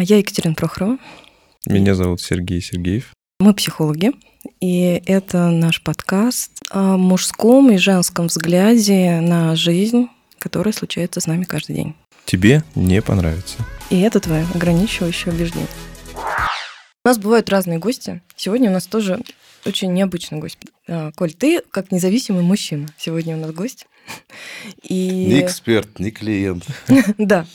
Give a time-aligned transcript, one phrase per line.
[0.00, 0.96] Я Екатерина Прохорова.
[1.66, 3.12] Меня зовут Сергей Сергеев.
[3.40, 4.12] Мы психологи,
[4.60, 10.06] и это наш подкаст о мужском и женском взгляде на жизнь,
[10.38, 11.94] которая случается с нами каждый день.
[12.26, 13.56] Тебе не понравится.
[13.90, 15.66] И это твое ограничивающее убеждение.
[17.04, 18.22] У нас бывают разные гости.
[18.36, 19.20] Сегодня у нас тоже
[19.66, 20.58] очень необычный гость.
[20.86, 22.86] А, Коль, ты как независимый мужчина.
[22.96, 23.87] Сегодня у нас гость.
[24.82, 25.26] И...
[25.26, 26.64] Не эксперт, не клиент.
[27.18, 27.46] Да.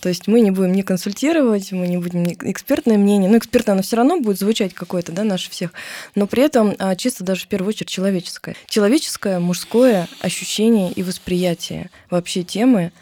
[0.00, 3.30] То есть мы не будем не консультировать, мы не будем экспертное мнение.
[3.30, 5.72] Ну, экспертное оно все равно будет звучать какое-то, да, наше всех.
[6.14, 8.56] Но при этом а, чисто даже в первую очередь человеческое.
[8.66, 12.92] Человеческое, мужское ощущение и восприятие вообще темы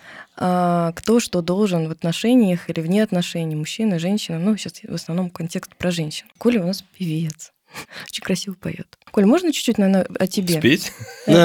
[0.40, 4.38] а, кто что должен в отношениях или вне отношений, мужчина, женщина.
[4.38, 6.26] Ну, сейчас в основном контекст про женщин.
[6.38, 7.52] Коля у нас певец.
[8.04, 8.98] Очень красиво поет.
[9.10, 10.58] Коль, можно чуть-чуть, наверное, о тебе?
[10.58, 10.92] Спеть?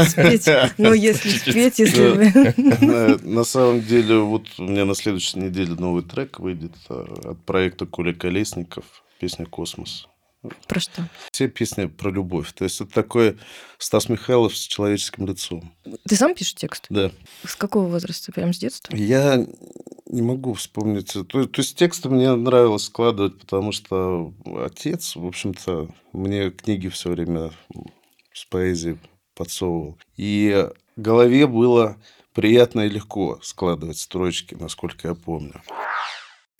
[0.07, 0.49] Спеть.
[0.77, 3.25] Ну, если спеть, если.
[3.25, 7.85] На самом деле, вот у меня на следующей неделе новый трек выйдет а, от проекта
[7.85, 8.85] Коля Колесников,
[9.19, 10.07] песня «Космос».
[10.67, 11.09] Про что?
[11.31, 12.51] Все песни про любовь.
[12.53, 13.37] То есть это такой
[13.77, 15.73] Стас Михайлов с человеческим лицом.
[16.07, 16.85] Ты сам пишешь текст?
[16.89, 17.11] Да.
[17.45, 18.31] С какого возраста?
[18.31, 18.95] Прям с детства?
[18.95, 19.45] Я
[20.05, 21.13] не могу вспомнить.
[21.13, 27.09] То, то есть тексты мне нравилось складывать, потому что отец, в общем-то, мне книги все
[27.09, 27.51] время
[28.33, 28.97] с поэзией
[29.35, 29.97] подсовывал.
[30.17, 31.97] И в голове было
[32.33, 35.61] приятно и легко складывать строчки, насколько я помню.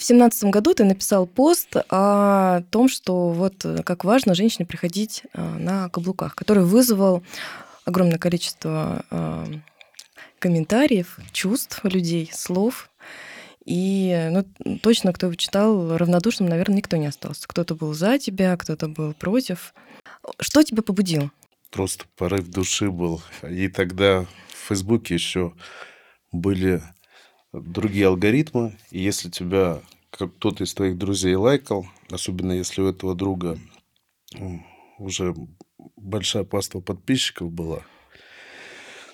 [0.04, 5.24] В семнадцатом году ты написал пост о том, что вот э, как важно женщине приходить
[5.32, 7.24] э, на каблуках, который вызвал
[7.86, 9.46] огромное количество э,
[10.40, 12.90] комментариев, чувств людей, слов.
[13.64, 17.48] И ну, точно, кто читал, равнодушным, наверное, никто не остался.
[17.48, 19.74] Кто-то был за тебя, кто-то был против.
[20.38, 21.32] Что тебя побудило?
[21.72, 23.22] Просто порыв души был.
[23.50, 25.54] И тогда в Фейсбуке еще
[26.34, 26.84] были
[27.54, 28.78] другие алгоритмы.
[28.92, 29.80] И если тебя
[30.14, 33.58] кто-то из твоих друзей лайкал, особенно если у этого друга
[35.00, 35.34] уже
[35.98, 37.82] большая паства подписчиков была,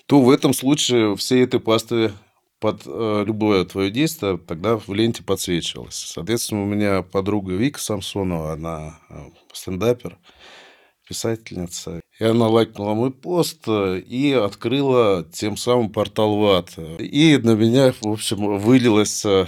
[0.06, 2.12] то в этом случае всей этой пасты
[2.58, 5.94] под э, любое твое действие тогда в ленте подсвечивалось.
[5.94, 10.18] Соответственно, у меня подруга Вика Самсонова, она э, стендапер,
[11.10, 12.00] писательница.
[12.20, 16.78] И она лайкнула мой пост э, и открыла тем самым портал ВАТ.
[17.00, 19.46] И на меня, в общем, вылилось, э,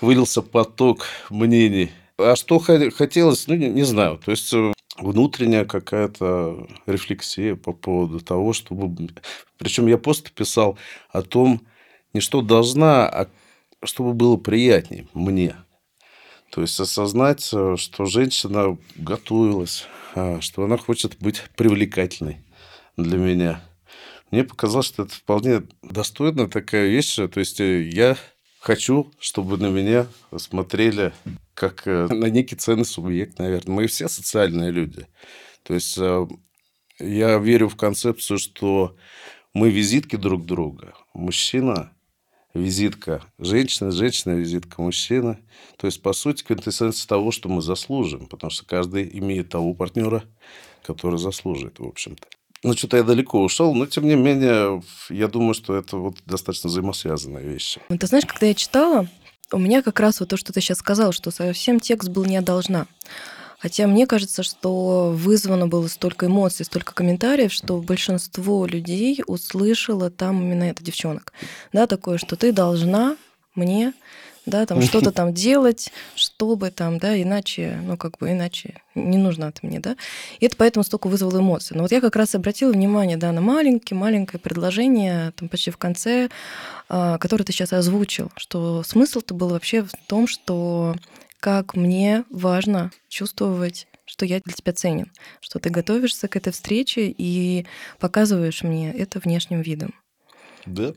[0.00, 1.90] вылился поток мнений.
[2.16, 4.20] А что хотелось, ну, не, не знаю.
[4.24, 9.08] То есть э, внутренняя какая-то рефлексия по поводу того, чтобы...
[9.58, 10.78] Причем я пост писал
[11.10, 11.62] о том,
[12.12, 13.26] не что должна, а
[13.82, 15.56] чтобы было приятнее мне.
[16.52, 22.44] То есть осознать, что женщина готовилась, что она хочет быть привлекательной
[22.96, 23.62] для меня.
[24.30, 27.14] Мне показалось, что это вполне достойная такая вещь.
[27.16, 28.16] То есть э, я
[28.60, 31.12] хочу, чтобы на меня смотрели
[31.54, 33.74] как э, на некий ценный субъект, наверное.
[33.74, 35.06] Мы все социальные люди.
[35.62, 36.26] То есть э,
[36.98, 38.96] я верю в концепцию, что
[39.54, 40.94] мы визитки друг друга.
[41.14, 41.92] Мужчина
[42.54, 45.38] визитка женщины, женщина визитка мужчины.
[45.76, 50.24] То есть, по сути, квинтэссенция того, что мы заслужим, потому что каждый имеет того партнера,
[50.82, 52.26] который заслуживает, в общем-то.
[52.64, 56.68] Ну, что-то я далеко ушел, но, тем не менее, я думаю, что это вот достаточно
[56.68, 57.80] взаимосвязанные вещи.
[57.88, 59.08] Ну, ты знаешь, когда я читала,
[59.52, 62.40] у меня как раз вот то, что ты сейчас сказал, что совсем текст был не
[62.40, 62.86] «должна».
[63.58, 70.40] Хотя мне кажется, что вызвано было столько эмоций, столько комментариев, что большинство людей услышало там
[70.42, 71.32] именно это девчонок.
[71.72, 73.16] Да, такое, что ты должна
[73.54, 73.92] мне
[74.48, 79.46] да, там что-то там делать, чтобы там, да, иначе, ну, как бы иначе не нужно
[79.46, 79.96] это мне, да.
[80.40, 81.76] И это поэтому столько вызвало эмоций.
[81.76, 85.76] Но вот я как раз обратила внимание, да, на маленькое, маленькое предложение, там почти в
[85.76, 86.28] конце,
[86.88, 90.94] а, которое ты сейчас озвучил, что смысл-то был вообще в том, что
[91.40, 97.14] как мне важно чувствовать что я для тебя ценен, что ты готовишься к этой встрече
[97.16, 97.66] и
[97.98, 99.94] показываешь мне это внешним видом.
[100.64, 100.94] Да.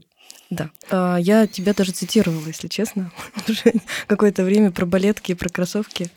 [0.50, 0.70] Да.
[0.90, 3.12] А, я тебя даже цитировала, если честно,
[3.50, 3.74] уже
[4.08, 6.10] какое-то время про балетки и про кроссовки.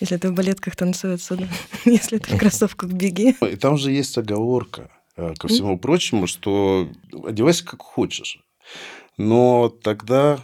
[0.00, 1.48] Если ты в балетках танцуешь отсюда,
[1.84, 3.36] если ты в кроссовках, беги.
[3.40, 6.88] И там же есть оговорка, э, ко всему прочему, что
[7.24, 8.40] одевайся как хочешь.
[9.16, 10.40] Но тогда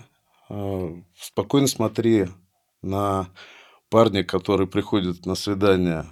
[0.49, 2.26] э, спокойно смотри
[2.82, 3.29] на
[3.88, 6.06] парня, который приходит на свидание,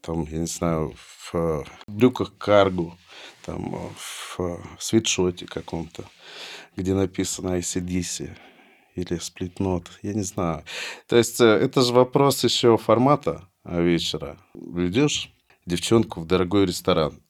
[0.00, 0.94] там, я не знаю,
[1.32, 2.96] в брюках каргу,
[3.44, 6.04] там, в свитшоте каком-то,
[6.76, 8.36] где написано ICDC
[8.94, 10.64] или сплитнот, я не знаю.
[11.08, 14.38] То есть, э, это же вопрос еще формата вечера.
[14.54, 15.32] Ведешь
[15.66, 17.20] девчонку в дорогой ресторан.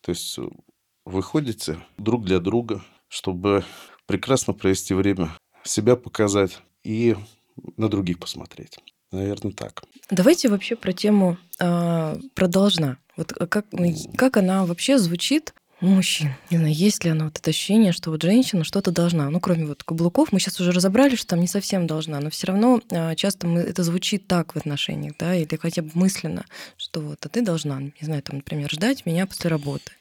[0.00, 0.42] То есть, э,
[1.04, 3.64] вы ходите друг для друга, чтобы
[4.06, 5.30] прекрасно провести время,
[5.62, 7.16] себя показать и
[7.76, 8.78] на других посмотреть.
[9.12, 9.84] Наверное, так.
[10.10, 12.98] Давайте вообще про тему э, про должна.
[13.16, 13.66] Вот как,
[14.16, 16.34] как она вообще звучит у мужчин?
[16.50, 19.30] Не знаю, есть ли она вот это ощущение, что вот женщина что-то должна?
[19.30, 22.48] Ну, кроме вот каблуков, мы сейчас уже разобрали, что там не совсем должна, но все
[22.48, 26.44] равно э, часто мы, это звучит так в отношениях, да, или хотя бы мысленно,
[26.76, 29.92] что вот, а ты должна, не знаю, там, например, ждать меня после работы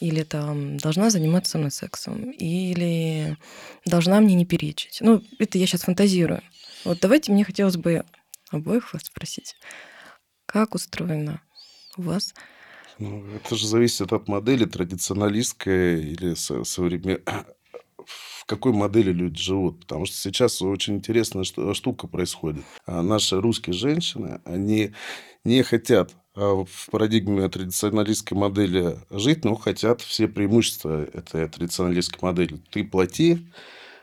[0.00, 3.36] или там должна заниматься со мной сексом, или
[3.84, 4.98] должна мне не перечить.
[5.00, 6.42] Ну, это я сейчас фантазирую.
[6.84, 8.04] Вот давайте мне хотелось бы
[8.50, 9.56] обоих вас спросить,
[10.46, 11.42] как устроена
[11.96, 12.34] у вас
[13.00, 17.22] ну, это же зависит от модели, традиционалистской или современной.
[18.04, 19.80] В какой модели люди живут?
[19.80, 22.64] Потому что сейчас очень интересная штука происходит.
[22.86, 24.92] А наши русские женщины, они
[25.44, 32.56] не хотят а, в парадигме традиционалистской модели жить, но хотят все преимущества этой традиционалистской модели.
[32.70, 33.46] Ты плати,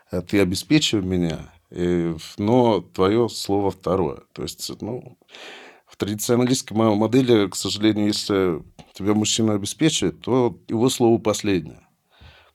[0.09, 4.21] а ты обеспечивай меня, но твое слово второе.
[4.33, 5.17] То есть, ну,
[5.85, 11.81] в традиционалистской модели, к сожалению, если тебя мужчина обеспечивает, то его слово последнее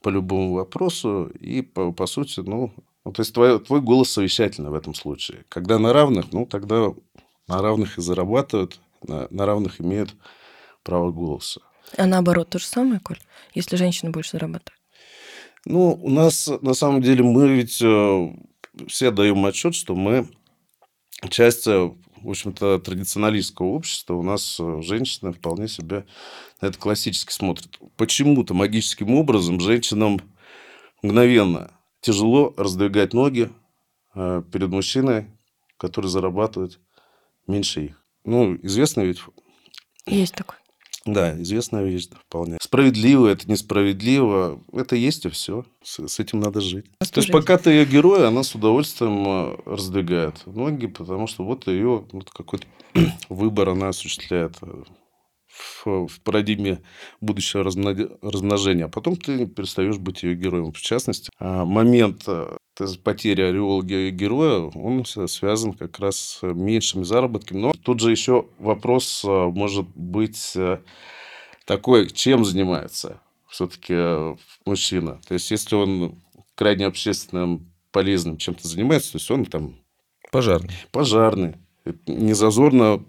[0.03, 1.31] по любому вопросу.
[1.41, 2.73] И, по, по сути, ну,
[3.05, 5.45] ну, то есть твой, твой голос совещательный в этом случае.
[5.49, 6.93] Когда на равных, ну, тогда
[7.49, 10.15] на равных и зарабатывают, на, на равных имеют
[10.83, 11.61] право голоса.
[11.97, 13.19] А наоборот, то же самое, Коль,
[13.55, 14.79] если женщина больше зарабатывает?
[15.65, 18.33] Ну, у нас, на самом деле, мы ведь э,
[18.87, 20.29] все даем отчет, что мы
[21.31, 21.91] часть, э,
[22.23, 24.15] в общем-то, традиционалистского общества.
[24.15, 26.07] У нас э, женщины вполне себе
[26.61, 27.79] на это классически смотрят.
[27.97, 30.21] Почему-то магическим образом женщинам
[31.03, 33.51] мгновенно тяжело раздвигать ноги
[34.15, 35.31] перед мужчиной,
[35.79, 36.79] который зарабатывает
[37.47, 38.05] меньше их.
[38.25, 39.21] Ну, известно ведь...
[40.07, 40.57] Есть такой.
[41.05, 42.59] Да, известная вещь, вполне.
[42.61, 45.65] Справедливо, это несправедливо, это есть и все.
[45.83, 46.87] С, с этим надо жить.
[47.01, 51.45] А То есть, пока ты ее герой, она с удовольствием э, раздвигает ноги, потому что
[51.45, 52.67] вот ее вот какой-то
[53.29, 54.83] выбор она осуществляет э,
[55.49, 56.83] в, в парадигме
[57.21, 58.85] будущего размножения.
[58.85, 60.73] А потом ты перестаешь быть ее героем.
[60.73, 62.27] В частности, а, момент
[62.81, 67.61] э, потери ореола героя, он связан как раз с меньшими заработками.
[67.61, 70.79] Но тут же еще вопрос э, может быть э,
[71.67, 75.21] такой, чем занимается все-таки мужчина.
[75.29, 76.17] То есть, если он
[76.55, 79.77] крайне общественным полезным чем-то занимается, то есть он там...
[80.31, 80.75] Пожарный.
[80.91, 81.55] Пожарный.
[82.07, 83.05] Не зазорно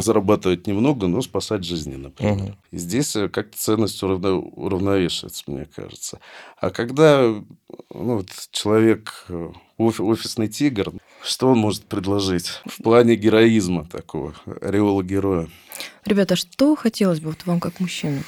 [0.02, 2.34] зарабатывать немного, но спасать жизни, например.
[2.34, 2.56] Угу.
[2.72, 6.20] И здесь э, как-то ценность уравно, уравновешивается, мне кажется.
[6.60, 13.84] А когда ну, вот человек э, офисный тигр, что он может предложить в плане героизма
[13.84, 15.48] такого, ореола героя?
[16.04, 18.22] Ребята, а что хотелось бы вот вам как мужчину?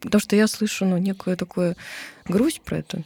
[0.00, 1.76] Потому что я слышу ну, некую такую
[2.26, 3.02] грусть про это.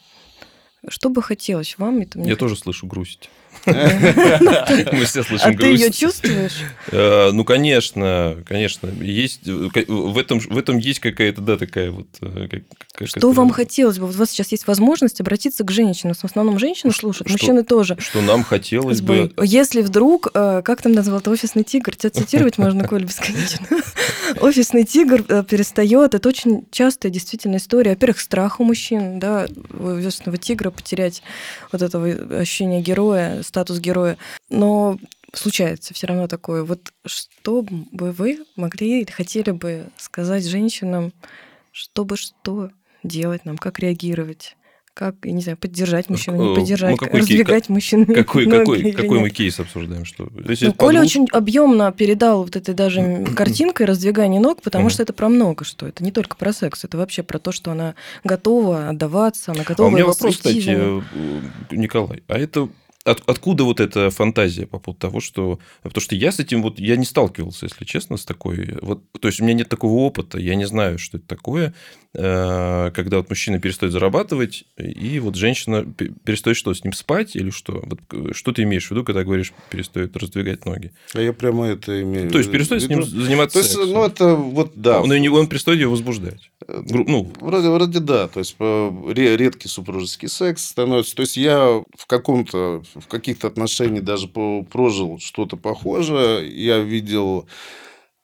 [0.89, 2.01] Что бы хотелось вам?
[2.01, 3.31] Это мне Я тоже слышу грусть.
[3.67, 6.63] Мы все слышим А ты ее чувствуешь?
[6.91, 8.89] Э, ну, конечно, конечно.
[9.01, 12.07] Есть, в, этом, в этом есть какая-то, да, такая вот...
[12.23, 12.49] Э,
[13.05, 14.07] что вам хотелось бы?
[14.07, 16.15] Вот у вас сейчас есть возможность обратиться к женщинам.
[16.15, 17.97] В основном женщины слушают, мужчины тоже.
[18.01, 19.33] Что нам хотелось бы...
[19.43, 23.67] Если вдруг, э, как там назвал это офисный тигр, тебя цитировать можно, Коль, бесконечно.
[24.41, 26.15] Офисный тигр перестает.
[26.15, 27.91] Это очень частая действительно история.
[27.91, 29.47] Во-первых, страх у мужчин, да,
[29.79, 31.23] офисного тигра потерять
[31.73, 32.07] вот этого
[32.39, 34.17] ощущения героя, статус героя.
[34.49, 34.99] Но
[35.33, 36.65] случается все равно такое.
[36.65, 41.13] Вот что бы вы могли или хотели бы сказать женщинам,
[41.73, 42.71] чтобы что
[43.03, 44.57] делать нам, как реагировать?
[44.93, 47.73] Как, я не знаю, поддержать мужчину, не поддержать, ну, раздвигать кей...
[47.73, 48.05] мужчин.
[48.15, 50.05] Какой, какой, какой мы кейс обсуждаем?
[50.05, 50.29] Что?
[50.31, 55.29] Ну, Коля очень объемно передал вот этой даже картинкой раздвигания ног, потому что это про
[55.29, 55.87] много что.
[55.87, 57.95] Это не только про секс, это вообще про то, что она
[58.25, 61.01] готова отдаваться, она готова а у меня вопрос, кстати, э,
[61.71, 62.69] Николай, а это
[63.05, 65.59] от, откуда вот эта фантазия по поводу того, что...
[65.83, 66.79] Потому что я с этим вот...
[66.79, 68.77] Я не сталкивался, если честно, с такой...
[68.83, 71.75] Вот, то есть, у меня нет такого опыта, я не знаю, что это такое,
[72.15, 77.49] э, когда вот мужчина перестает зарабатывать, и вот женщина перестает что, с ним спать или
[77.49, 77.83] что?
[77.85, 80.93] Вот э, что ты имеешь в виду, когда говоришь, перестает раздвигать ноги?
[81.15, 83.93] А я прямо это имею То есть, перестает с ним заниматься То есть, сексом.
[83.95, 85.01] ну, это вот, да.
[85.01, 86.51] Он, он перестает ее возбуждать.
[86.69, 88.29] Э, ну, вроде, вроде да.
[88.29, 91.17] То есть, редкий супружеский секс становится...
[91.17, 96.49] То есть, я в каком-то в каких-то отношениях даже прожил что-то похожее.
[96.49, 97.47] Я видел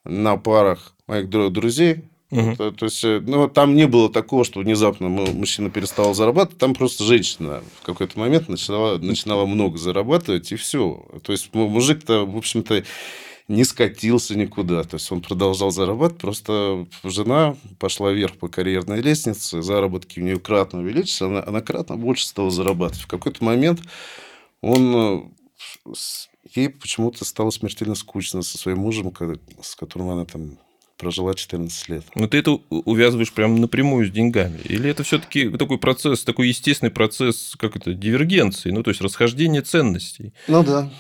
[0.05, 2.05] на парах моих друзей.
[2.31, 2.57] Угу.
[2.57, 6.75] То, то есть, э, ну, там не было такого, что внезапно мужчина перестал зарабатывать, там
[6.75, 11.07] просто женщина в какой-то момент начинала, начинала много зарабатывать, и все.
[11.23, 12.83] То есть, мужик-то, в общем-то,
[13.47, 14.83] не скатился никуда.
[14.83, 20.41] То есть, он продолжал зарабатывать, просто жена пошла вверх по карьерной лестнице, заработки у нее
[20.41, 23.05] кратно увеличились, она, она кратно больше стала зарабатывать.
[23.05, 23.81] В какой-то момент
[24.61, 25.93] он э,
[26.55, 29.13] ей почему-то стало смертельно скучно со своим мужем,
[29.61, 30.59] с которым она там
[30.97, 32.05] прожила 14 лет.
[32.15, 34.59] Но ты это увязываешь прям напрямую с деньгами?
[34.65, 39.62] Или это все-таки такой процесс, такой естественный процесс, как это, дивергенции, ну, то есть расхождение
[39.62, 40.33] ценностей?
[40.49, 40.91] Ну да.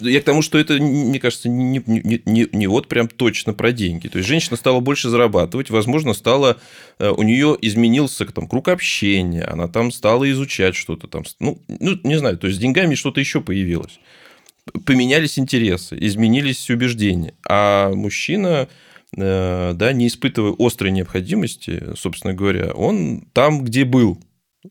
[0.00, 3.72] Я к тому, что это, мне кажется, не, не, не, не вот прям точно про
[3.72, 4.08] деньги.
[4.08, 6.58] То есть женщина стала больше зарабатывать, возможно, стала,
[6.98, 11.24] э, у нее изменился там, круг общения, она там стала изучать что-то там.
[11.40, 13.98] Ну, ну, не знаю, то есть с деньгами что-то еще появилось.
[14.86, 17.34] Поменялись интересы, изменились убеждения.
[17.48, 18.68] А мужчина,
[19.14, 24.18] да, не испытывая острой необходимости, собственно говоря, он там, где был.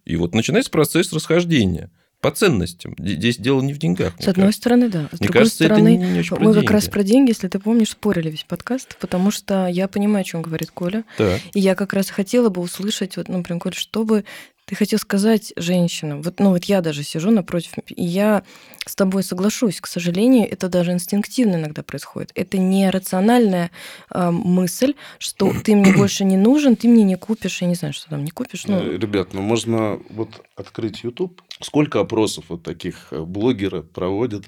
[0.05, 2.95] И вот начинается процесс расхождения по ценностям.
[2.99, 4.13] Здесь дело не в деньгах.
[4.19, 4.61] С одной кажется.
[4.61, 5.09] стороны, да.
[5.11, 6.65] С Мне другой кажется, это стороны, не, не очень мы деньги.
[6.65, 10.23] как раз про деньги, если ты помнишь, спорили весь подкаст, потому что я понимаю, о
[10.23, 11.03] чем говорит Коля.
[11.17, 11.41] Так.
[11.53, 14.23] И я как раз хотела бы услышать, вот, ну, прям, Коль, что бы
[14.71, 16.21] ты хотел сказать женщинам?
[16.21, 18.43] Вот, ну, вот я даже сижу напротив, и я
[18.85, 19.81] с тобой соглашусь.
[19.81, 22.31] К сожалению, это даже инстинктивно иногда происходит.
[22.35, 23.69] Это не рациональная
[24.09, 27.93] а, мысль, что ты мне больше не нужен, ты мне не купишь, я не знаю,
[27.93, 28.65] что там не купишь.
[28.65, 31.41] Ну, Э, Ребят, ну можно вот открыть YouTube.
[31.59, 34.45] Сколько опросов вот таких э, блогеры проводят,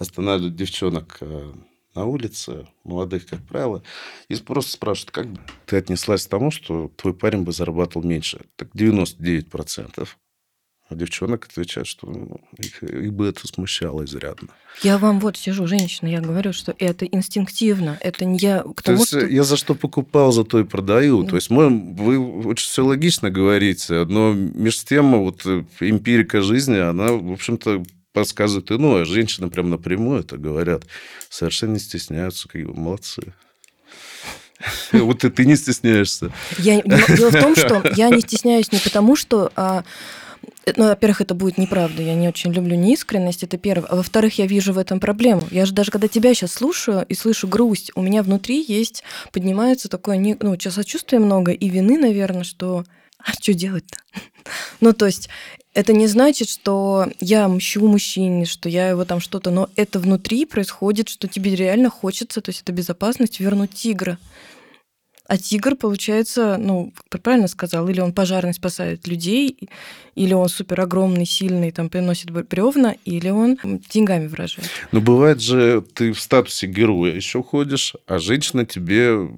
[0.00, 1.52] останавливают девчонок э,
[1.94, 3.82] на улице, молодых, как правило,
[4.28, 8.42] и просто спрашивают, как бы ты отнеслась к тому, что твой парень бы зарабатывал меньше?
[8.56, 10.08] Так 99%.
[10.90, 14.48] А девчонок отвечают, что ну, их, их бы это смущало изрядно.
[14.82, 17.96] я вам вот сижу, женщина, я говорю, что это инстинктивно.
[18.00, 19.24] Это не я к То тому, есть что...
[19.24, 21.22] я за что покупал, за то и продаю.
[21.22, 21.30] Да.
[21.30, 26.78] То есть мы, вы очень все логично говорите, но между тем вот э, эмпирика жизни,
[26.78, 29.04] она, в общем-то, подсказывает иное.
[29.04, 30.84] Женщины прям напрямую это говорят.
[31.28, 32.48] Совершенно не стесняются.
[32.48, 33.34] Как бы, молодцы.
[34.92, 36.32] Вот и ты не стесняешься.
[36.58, 39.50] Я, дело, в том, что я не стесняюсь не потому, что...
[39.56, 39.84] а,
[40.76, 42.02] ну, во-первых, это будет неправда.
[42.02, 43.88] Я не очень люблю неискренность, это первое.
[43.88, 45.42] А во-вторых, я вижу в этом проблему.
[45.50, 49.02] Я же даже когда тебя сейчас слушаю и слышу грусть, у меня внутри есть,
[49.32, 52.84] поднимается такое, не- ну, чё, сочувствия много и вины, наверное, что...
[53.18, 53.98] А что делать-то?
[54.80, 55.28] Ну, то есть,
[55.72, 59.50] это не значит, что я мщу мужчине, что я его там что-то...
[59.50, 64.18] Но это внутри происходит, что тебе реально хочется, то есть это безопасность, вернуть тигра.
[65.28, 69.70] А тигр, получается, ну, правильно сказал, или он пожарный спасает людей,
[70.16, 73.56] или он супер огромный, сильный, там, приносит бревна, или он
[73.90, 74.68] деньгами выражает.
[74.90, 79.28] Но бывает же, ты в статусе героя еще ходишь, а женщина тебе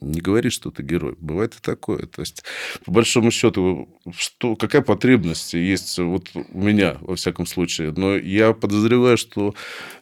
[0.00, 1.16] не говорит, что ты герой.
[1.18, 2.06] Бывает и такое.
[2.06, 2.44] То есть,
[2.84, 7.92] по большому счету, что, какая потребность есть вот у меня, во всяком случае.
[7.96, 9.54] Но я подозреваю, что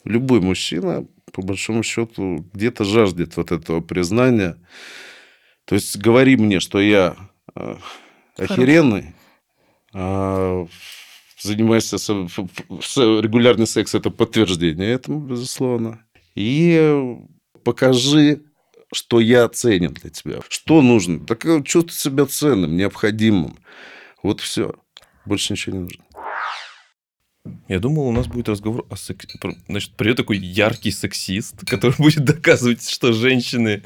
[0.05, 4.57] любой мужчина, по большому счету, где-то жаждет вот этого признания.
[5.65, 7.17] То есть, говори мне, что я
[7.55, 7.77] э,
[8.37, 9.15] охеренный,
[9.93, 10.67] а
[11.39, 16.05] занимаешься регулярный секс это подтверждение этому, безусловно.
[16.35, 17.17] И
[17.65, 18.43] покажи,
[18.93, 20.41] что я ценен для тебя.
[20.49, 21.21] Что нужно?
[21.21, 23.59] Так э, чувствуй себя ценным, необходимым.
[24.23, 24.75] Вот все.
[25.25, 26.05] Больше ничего не нужно.
[27.69, 29.39] Я думал, у нас будет разговор о сексе.
[29.69, 33.83] Значит, придет такой яркий сексист, который будет доказывать, что женщины...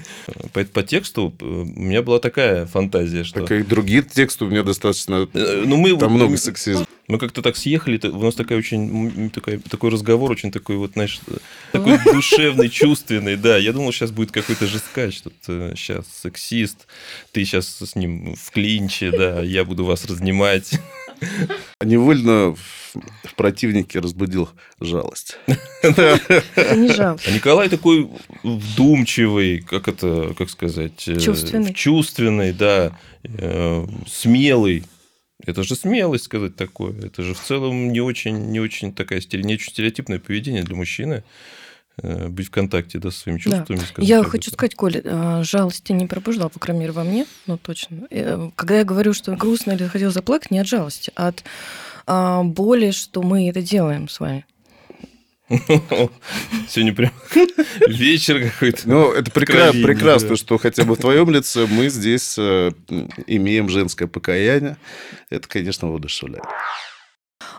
[0.53, 3.41] По, по тексту э, у меня была такая фантазия, что...
[3.41, 5.29] Так и другие тексты у меня достаточно...
[5.33, 6.87] Э, Ну, мы, Там много сексизма.
[7.11, 10.77] Мы как-то так съехали, то- у нас такая очень, м, такая, такой разговор очень такой
[10.77, 11.19] вот, знаешь,
[11.73, 13.57] такой душевный, чувственный, да.
[13.59, 16.87] Я думал, сейчас будет какой-то жесткач, тут сейчас сексист,
[17.33, 20.71] ты сейчас с ним в клинче, да, я буду вас разнимать.
[21.83, 24.49] Невольно в, противнике разбудил
[24.81, 25.37] жалость.
[25.83, 26.21] Это
[26.77, 27.23] не жалко.
[27.27, 28.09] А Николай такой
[28.43, 31.09] вдумчивый, как это, как сказать...
[31.09, 31.73] э, Чувственный.
[31.75, 34.85] Чувственный, да, э, смелый.
[35.47, 36.93] Это же смелость сказать такое.
[37.07, 40.77] Это же в целом не очень, не очень такая стере- не очень стереотипное поведение для
[40.77, 41.23] мужчины.
[42.03, 43.43] э, Быть в контакте да, со своими Да.
[43.59, 43.79] чувствами.
[43.81, 44.53] сказать Я хочу этом.
[44.55, 48.07] сказать, Коля, а, жалости не пробуждал, по крайней мере, во мне, ну точно.
[48.11, 51.45] Э, Когда я говорю, что грустно или хотел заплакать, не от жалости, а от
[52.07, 54.47] а, боли, что мы это делаем с вами.
[56.69, 57.13] Сегодня прям
[57.89, 58.89] вечер какой-то.
[58.89, 60.37] Ну, это прекра- прекрасно, да.
[60.37, 62.71] что хотя бы в твоем лице мы здесь э,
[63.27, 64.77] имеем женское покаяние.
[65.29, 66.45] Это, конечно, воодушевляет.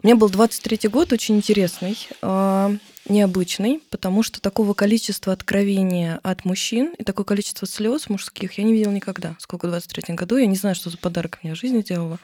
[0.04, 2.72] У меня был 23-й год, очень интересный, а,
[3.08, 8.74] необычный, потому что такого количества откровения от мужчин и такое количество слез мужских я не
[8.74, 9.36] видела никогда.
[9.40, 12.20] Сколько в 23-м году, я не знаю, что за подарок мне в жизни делала.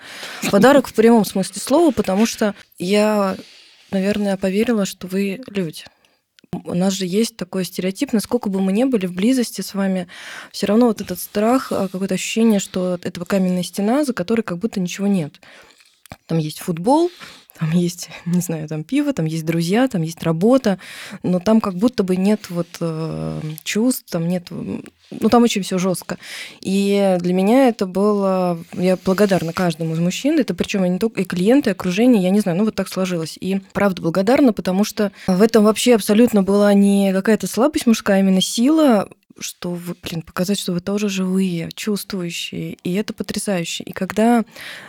[0.49, 3.37] Подарок в прямом смысле слова, потому что я,
[3.91, 5.83] наверное, поверила, что вы люди.
[6.51, 10.07] У нас же есть такой стереотип, насколько бы мы не были в близости с вами,
[10.51, 14.57] все равно вот этот страх, а, какое-то ощущение, что это каменная стена, за которой как
[14.57, 15.41] будто ничего нет.
[16.25, 17.11] Там есть футбол,
[17.59, 20.79] там есть, не знаю, там пиво, там есть друзья, там есть работа,
[21.23, 25.77] но там как будто бы нет вот э, чувств, там нет, ну там очень все
[25.77, 26.17] жестко.
[26.61, 31.25] И для меня это было, я благодарна каждому из мужчин, это причем не только и
[31.25, 33.37] клиенты, и окружение, я не знаю, ну вот так сложилось.
[33.39, 38.19] И правда благодарна, потому что в этом вообще абсолютно была не какая-то слабость мужская, а
[38.19, 43.83] именно сила, что вы, блин, показать, что вы тоже живые, чувствующие, и это потрясающе.
[43.83, 44.45] И когда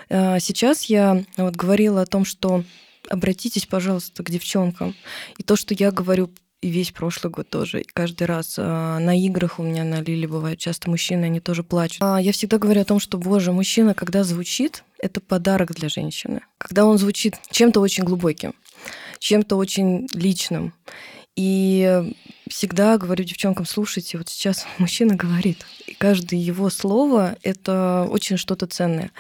[0.09, 2.65] э, сейчас я вот говорила о том, что
[3.09, 4.95] обратитесь, пожалуйста, к девчонкам,
[5.37, 7.83] и то, что я говорю и весь прошлый год тоже.
[7.83, 11.63] И каждый раз а, на играх у меня на Лиле бывают часто мужчины, они тоже
[11.63, 11.99] плачут.
[12.03, 16.41] А, я всегда говорю о том, что, боже, мужчина, когда звучит, это подарок для женщины.
[16.59, 18.55] Когда он звучит чем-то очень глубоким,
[19.21, 20.75] чем-то очень личным.
[21.39, 22.13] И
[22.49, 28.67] всегда говорю девчонкам, слушайте, вот сейчас мужчина говорит, и каждое его слово— это очень что-то
[28.67, 29.13] ценное.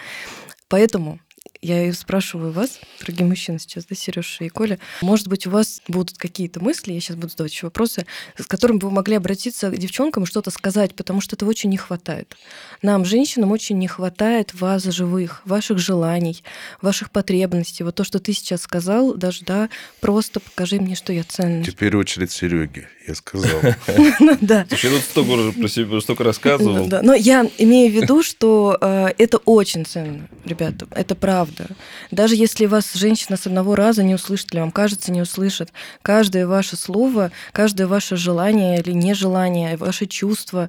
[0.67, 1.21] Поэтому
[1.61, 5.81] я и спрашиваю вас, дорогие мужчины сейчас, да, Сережа и Коля, может быть, у вас
[5.89, 9.77] будут какие-то мысли, я сейчас буду задавать еще вопросы, с которыми вы могли обратиться к
[9.77, 12.37] девчонкам и что-то сказать, потому что этого очень не хватает.
[12.83, 16.43] Нам, женщинам, очень не хватает вас живых, ваших желаний,
[16.81, 17.83] ваших потребностей.
[17.83, 19.69] Вот то, что ты сейчас сказал, даже, да,
[20.01, 21.65] просто покажи мне, что я ценный.
[21.65, 23.61] Теперь очередь Сереги, я сказал.
[24.21, 24.67] Ну да.
[24.69, 26.87] Слушай, я тут столько уже про себя столько рассказывал.
[26.87, 31.67] Да, но я имею в виду, что э, это очень ценно, ребята, это правда.
[32.11, 35.73] Даже если вас женщина с одного раза не услышит, или вам кажется, не услышит,
[36.03, 40.69] каждое ваше слово, каждое ваше желание или нежелание, ваше чувство,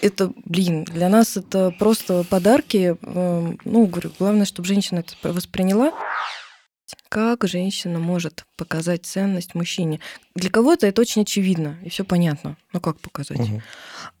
[0.00, 2.96] это, блин, для нас это просто подарки.
[3.00, 5.92] Э, ну, говорю, главное, чтобы женщина это восприняла.
[7.16, 10.00] Как женщина может показать ценность мужчине?
[10.34, 12.58] Для кого-то это очень очевидно, и все понятно.
[12.74, 13.38] Ну как показать?
[13.38, 13.62] Мгм.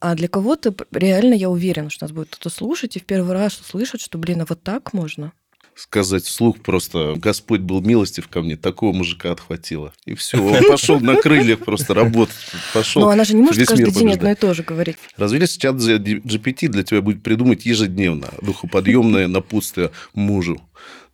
[0.00, 3.60] А для кого-то реально я уверена, что нас будет кто-то слушать и в первый раз
[3.60, 5.34] услышать, что, блин, а вот так можно.
[5.74, 9.92] Сказать вслух просто, Господь был милостив ко мне, такого мужика отхватило.
[10.06, 12.34] И все, он пошел на крыльях просто работать.
[12.72, 13.02] Пошел.
[13.02, 14.16] Но она же не может каждый день побеждать.
[14.16, 14.96] одно и то же говорить.
[15.18, 20.62] Разве если чат GPT для тебя будет придумать ежедневно духоподъемное напутствие мужу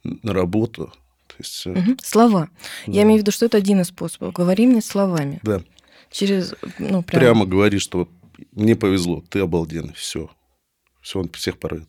[0.04, 0.92] на работу?
[1.42, 1.98] Есть, Мгм.
[2.02, 2.48] Слова.
[2.86, 2.92] да.
[2.92, 4.32] Я имею в виду, что это один из способов.
[4.34, 5.40] Говори мне словами.
[5.42, 5.62] Да,
[6.10, 7.20] Через, ну, прям.
[7.20, 8.08] прямо говори, что
[8.52, 10.30] мне повезло, ты обалденный, все.
[11.00, 11.88] Все, он всех порвет.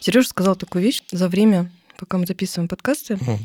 [0.00, 3.16] Сережа сказал такую вещь за время, пока мы записываем подкасты.
[3.16, 3.38] Мгм.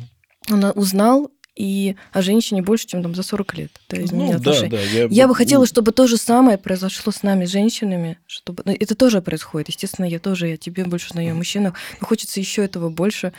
[0.51, 3.71] Он узнал и о женщине больше, чем там за 40 лет.
[3.89, 4.69] Изменение Ну, да, отношений.
[4.69, 4.81] да.
[4.81, 8.95] Я, Я бы хотела, чтобы то же самое произошло с нами, женщинами, чтобы ну, это
[8.95, 9.69] тоже происходит.
[9.69, 13.31] Естественно, я тоже, я тебе больше знаю о мужчинах, но хочется еще этого больше,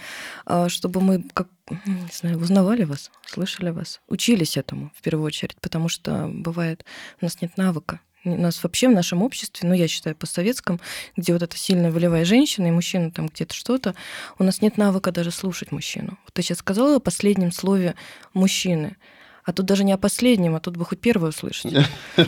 [0.46, 1.48] а, чтобы мы как
[1.85, 6.85] не знаю, узнавали вас, слышали вас, учились этому в первую очередь, потому что бывает
[7.20, 8.00] у нас нет навыка.
[8.26, 10.80] У нас вообще в нашем обществе, ну, я считаю, постсоветском,
[11.16, 13.94] где вот эта сильная волевая женщина и мужчина там где-то что-то,
[14.38, 16.18] у нас нет навыка даже слушать мужчину.
[16.24, 17.94] Вот ты сейчас сказала о последнем слове
[18.34, 18.96] мужчины,
[19.44, 21.72] а тут даже не о последнем, а тут бы хоть первое услышать.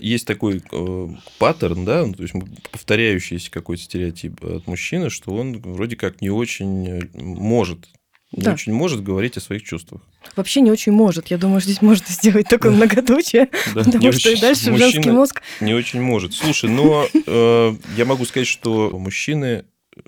[0.00, 2.34] Есть такой э, паттерн, да, ну, то есть
[2.70, 7.88] повторяющийся какой-то стереотип от мужчины, что он вроде как не очень э, может,
[8.32, 8.52] не Да.
[8.54, 10.00] очень может говорить о своих чувствах.
[10.36, 11.28] Вообще не очень может.
[11.28, 15.42] Я думаю, здесь можно сделать такое многоточие, потому что и дальше женский мозг...
[15.60, 16.32] Не очень может.
[16.32, 19.66] Слушай, но э, я могу сказать, что мужчины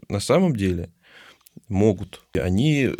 [0.08, 0.90] на самом деле
[1.68, 2.22] могут.
[2.34, 2.94] Они э,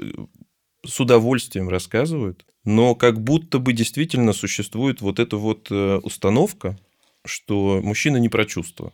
[0.87, 6.79] с удовольствием рассказывают, но как будто бы действительно существует вот эта вот э, установка,
[7.25, 8.93] что мужчина не про чувства.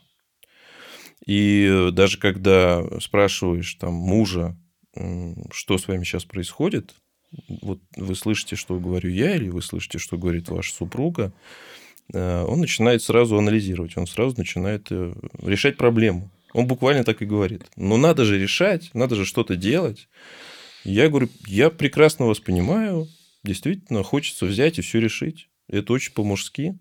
[1.26, 4.56] И даже когда спрашиваешь там мужа,
[4.94, 6.94] что с вами сейчас происходит,
[7.62, 11.33] вот вы слышите, что говорю я, или вы слышите, что говорит ваша супруга,
[12.12, 16.31] э, он начинает сразу анализировать, он сразу начинает э, решать проблему.
[16.53, 17.62] Он буквально так и говорит.
[17.76, 20.09] Но надо же решать, надо же что-то делать.
[20.83, 23.07] Я говорю, я прекрасно вас понимаю,
[23.44, 25.48] действительно, хочется взять и все решить.
[25.68, 26.76] Это очень по-мужски.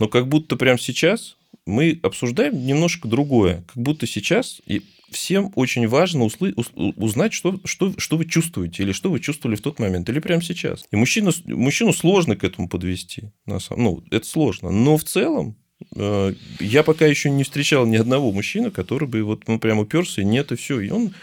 [0.00, 3.64] Но как будто прямо сейчас мы обсуждаем немножко другое.
[3.68, 8.82] Как будто сейчас и всем очень важно услы- ус- узнать, что, что, что вы чувствуете,
[8.82, 10.84] или что вы чувствовали в тот момент, или прямо сейчас.
[10.90, 13.30] И мужчину, мужчину сложно к этому подвести.
[13.46, 14.70] На самом, ну, это сложно.
[14.70, 15.56] Но в целом
[15.94, 20.22] э, я пока еще не встречал ни одного мужчины, который бы вот ну, прям уперся,
[20.22, 20.80] и нет, и все.
[20.80, 21.14] И он,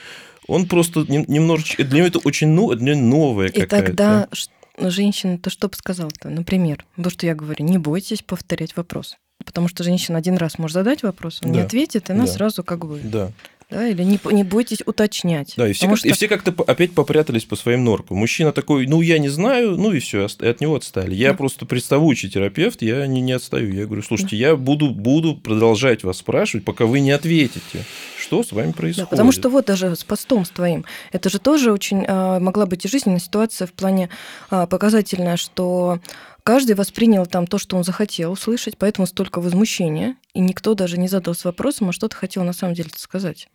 [0.48, 1.84] он просто нем- немножечко...
[1.84, 3.88] Для него это очень но- для новое И какая-то.
[3.88, 6.30] тогда ш- женщина, то что бы сказала-то?
[6.30, 9.16] Например, то, что я говорю, не бойтесь повторять вопрос.
[9.46, 11.66] Потому что женщина один раз может задать вопрос, он не Да.
[11.66, 12.32] ответит, и она Да.
[12.32, 13.00] сразу как бы...
[13.04, 13.32] Да.
[13.74, 15.54] Да, или не, не бойтесь уточнять.
[15.58, 18.18] Да, и все, как- и что- все как-то опять попрятались по своим норкам.
[18.18, 21.16] Мужчина такой, ну, я не знаю, ну, и все, от него отстали.
[21.16, 21.38] Я Да.
[21.38, 23.74] просто представующий терапевт, я не, не отстаю.
[23.74, 27.84] Я говорю, слушайте, я буду, буду продолжать вас спрашивать, пока вы не ответите,
[28.20, 29.10] что с вами происходит.
[29.10, 32.66] Да, потому что вот даже с постом с твоим, это же тоже очень а, могла
[32.66, 34.10] быть и жизненная ситуация в плане
[34.50, 36.00] а, показательная, что
[36.44, 41.08] каждый воспринял там то, что он захотел услышать, поэтому столько возмущения, и никто даже не
[41.08, 43.48] задался вопросом, а что ты хотел на самом деле сказать.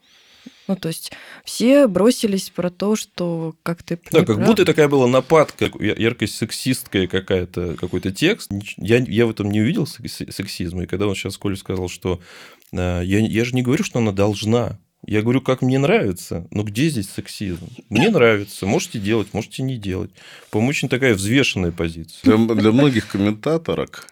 [0.66, 1.12] Ну, то есть
[1.44, 3.98] все бросились про то, что как ты...
[4.10, 8.50] Да, как будто такая была нападка, яркость сексистская какая-то, какой-то текст.
[8.76, 10.84] Я, я в этом не увидел сексизма.
[10.84, 12.20] И когда он сейчас Коля сказал, что
[12.72, 14.78] э, я, я же не говорю, что она должна.
[15.06, 16.46] Я говорю, как мне нравится.
[16.50, 17.68] Но где здесь сексизм?
[17.88, 18.66] Мне нравится.
[18.66, 20.10] Можете делать, можете не делать.
[20.50, 22.36] По-моему, очень такая взвешенная позиция.
[22.36, 24.08] Для, для многих комментаторок,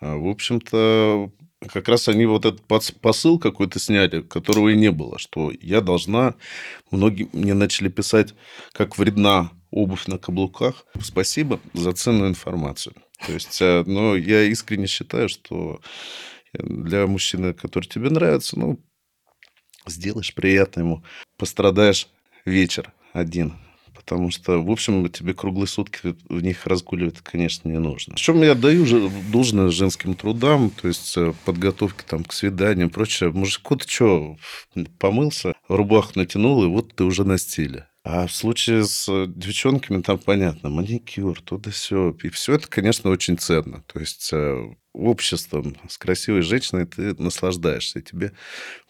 [0.00, 1.30] а, в общем-то,
[1.68, 6.34] как раз они вот этот посыл какой-то сняли, которого и не было, что я должна...
[6.90, 8.34] Многие мне начали писать,
[8.72, 10.86] как вредна обувь на каблуках.
[11.00, 12.94] Спасибо за ценную информацию.
[13.26, 15.80] То есть, э, но я искренне считаю, что
[16.52, 18.78] для мужчины, который тебе нравится, ну,
[19.88, 21.04] сделаешь приятно ему,
[21.36, 22.08] пострадаешь
[22.44, 23.54] вечер один
[24.06, 28.14] потому что, в общем, тебе круглые сутки в них разгуливать, конечно, не нужно.
[28.14, 33.32] Причем я даю же должное женским трудам, то есть э, подготовки там к свиданиям, прочее.
[33.32, 34.36] Мужику ты что,
[35.00, 37.88] помылся, рубаху натянул, и вот ты уже на стиле.
[38.04, 42.16] А в случае с девчонками там понятно, маникюр, туда все.
[42.22, 43.82] И все это, конечно, очень ценно.
[43.92, 47.98] То есть э, обществом с красивой женщиной ты наслаждаешься.
[47.98, 48.30] И тебе,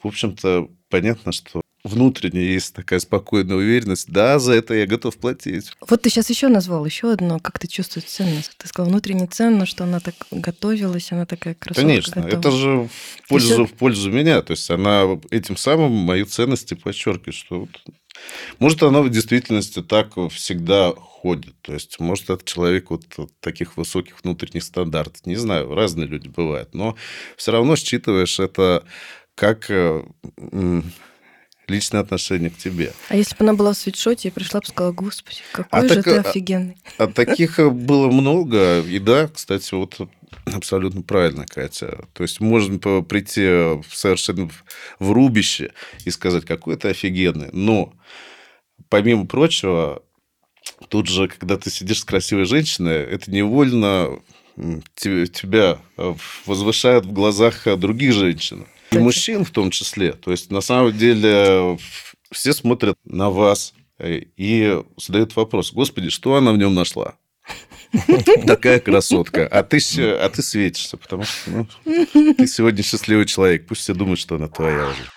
[0.03, 5.73] в общем-то, понятно, что внутренне есть такая спокойная уверенность, да, за это я готов платить.
[5.89, 8.53] Вот ты сейчас еще назвал еще одно, как ты чувствуешь ценность.
[8.59, 11.83] Ты сказал внутренне ценно, что она так готовилась, она такая красотка.
[11.83, 12.39] Конечно, готова.
[12.39, 12.89] это же
[13.23, 13.67] в пользу, все...
[13.67, 14.43] в пользу меня.
[14.43, 17.71] То есть она этим самым мою ценность подчеркивает, что вот...
[18.59, 21.55] может она в действительности так всегда ходит.
[21.63, 23.05] То есть, может, этот человек вот
[23.41, 25.25] таких высоких внутренних стандартов.
[25.27, 26.75] Не знаю, разные люди бывают.
[26.75, 26.97] Но
[27.37, 28.85] все равно считываешь это
[29.37, 30.03] как э,
[31.69, 32.93] личное отношение к тебе.
[33.09, 36.03] А если бы она была в свитшоте и пришла бы сказала, господи, какой а же
[36.03, 36.77] так, ты офигенный.
[36.99, 38.81] А, а таких э, было много.
[38.81, 39.99] И да, кстати, вот
[40.47, 42.07] абсолютно правильно, Катя.
[42.15, 44.51] То есть можно прийти совершенно
[44.99, 45.73] в рубище
[46.05, 47.51] и сказать, какой ты офигенный.
[47.53, 47.93] Но,
[48.89, 50.03] помимо прочего,
[50.89, 54.19] тут же, когда ты сидишь с красивой женщиной, это невольно
[54.57, 56.15] тебя э,
[56.47, 58.67] возвышает в глазах э, других женщин.
[58.91, 60.13] И мужчин в том числе.
[60.13, 61.79] То есть, на самом деле,
[62.31, 67.17] все смотрят на вас э, и задают вопрос, господи, что она в нем нашла?
[68.47, 69.47] Такая красотка.
[69.47, 71.67] А ты, а ты светишься, потому что ну,
[72.35, 73.67] ты сегодня счастливый человек.
[73.67, 75.11] Пусть все думают, что она твоя уже.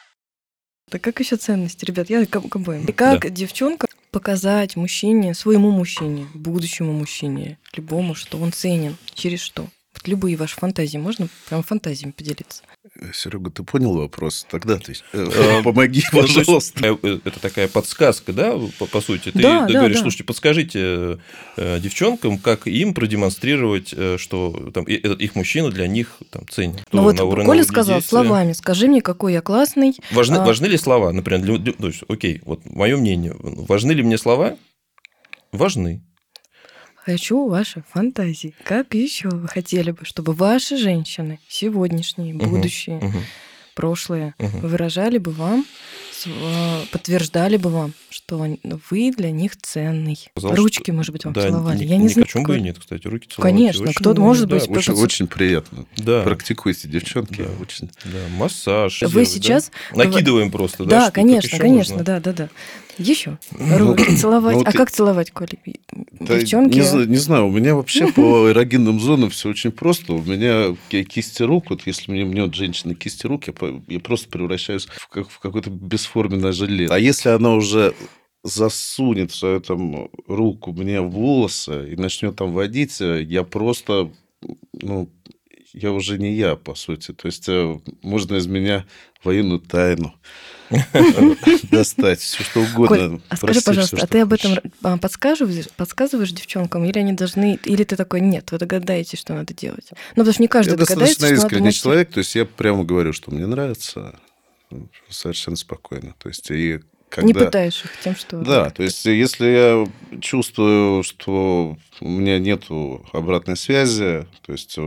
[0.89, 2.10] Так как еще ценности, ребят?
[2.10, 2.86] Я к, к обоим.
[2.86, 3.29] И как да.
[3.29, 9.67] девчонка показать мужчине, своему мужчине, будущему мужчине, любому, что он ценен, через что?
[9.93, 12.63] Вот любые ваши фантазии, можно прям фантазиями поделиться?
[13.13, 14.45] Серега, ты понял вопрос?
[14.49, 16.97] Тогда ты э, помоги, ну, пожалуйста.
[17.02, 18.58] Э, это такая подсказка, да,
[18.91, 19.32] по сути?
[19.32, 21.19] Ты говоришь, слушайте, подскажите
[21.58, 26.80] э, девчонкам, как им продемонстрировать, что там этот их мужчина для них там ценен.
[26.91, 29.95] Ну вот Коля сказал словами, скажи мне, какой я классный.
[30.12, 30.67] Важны, а...
[30.67, 31.62] ли слова, например,
[32.08, 34.58] окей, вот мое мнение, важны ли мне слова?
[35.52, 36.04] Важны.
[37.06, 38.54] Хочу ваши фантазии.
[38.64, 43.18] Как еще вы хотели бы, чтобы ваши женщины, сегодняшние, будущие, угу, угу.
[43.74, 44.68] прошлые, угу.
[44.68, 45.66] выражали бы вам,
[46.28, 48.46] а, подтверждали бы вам, что
[48.90, 50.20] вы для них ценный.
[50.32, 50.94] Сказал, Ручки, что...
[50.94, 51.80] может быть, вам да, целовали.
[51.80, 52.26] Ни, Я не ни знаю.
[52.26, 53.54] Почему бы и нет, кстати, руки целовать.
[53.54, 54.70] Конечно, кто-то может да, быть.
[54.70, 55.86] Очень, очень приятно.
[55.98, 56.24] Да.
[56.24, 57.44] Практикуйте, девчонки.
[57.44, 57.50] Да.
[57.62, 57.90] Очень.
[58.06, 59.02] Да, массаж.
[59.02, 60.04] Вы делать, сейчас да?
[60.04, 60.84] накидываем просто.
[60.84, 62.50] Да, да конечно, конечно, да, да, да.
[63.00, 64.58] Еще ну, руки целовать.
[64.58, 65.58] Ну, а как целовать, Коля?
[66.20, 66.78] Девчонки?
[66.78, 70.14] Не, не знаю, у меня вообще по эрогенным зонам все очень просто.
[70.14, 73.54] У меня кисти рук, вот если мне мнет женщина кисти рук, я,
[73.88, 76.88] я просто превращаюсь в, как, в какое-то бесформенное желе.
[76.90, 77.94] А если она уже
[78.44, 84.12] засунет свою там руку мне в волосы и начнет там водить, я просто,
[84.74, 85.10] ну,
[85.74, 87.14] я уже не я, по сути.
[87.14, 88.86] То есть э, можно из меня
[89.24, 90.14] военную тайну
[91.71, 93.21] достать, все что угодно.
[93.29, 97.84] а скажи, пожалуйста, а ты об этом а, подсказываешь, подсказываешь девчонкам, или они должны, или
[97.84, 99.88] ты такой, нет, вы догадаетесь, что надо делать?
[99.91, 103.13] Ну, потому что не каждый я догадается, достаточно искренний человек, то есть я прямо говорю,
[103.13, 104.19] что мне нравится,
[105.10, 106.13] совершенно спокойно.
[106.19, 106.79] То есть и
[107.10, 107.27] когда...
[107.27, 108.38] Не пытаешь их тем, что...
[108.38, 109.88] Да, то есть если я
[110.21, 114.77] чувствую, что у меня нету обратной связи, то есть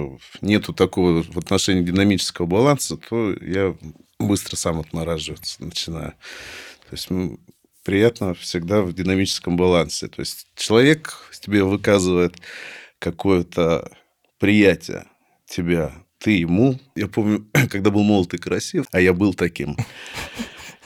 [0.40, 3.74] нету такого в отношении динамического баланса, то я
[4.28, 6.12] быстро сам отмораживаться начинаю.
[6.90, 7.08] То есть
[7.84, 10.08] приятно всегда в динамическом балансе.
[10.08, 12.36] То есть человек тебе выказывает
[12.98, 13.90] какое-то
[14.38, 15.06] приятие
[15.46, 16.78] тебя, ты ему.
[16.94, 19.76] Я помню, когда был молод и красив, а я был таким.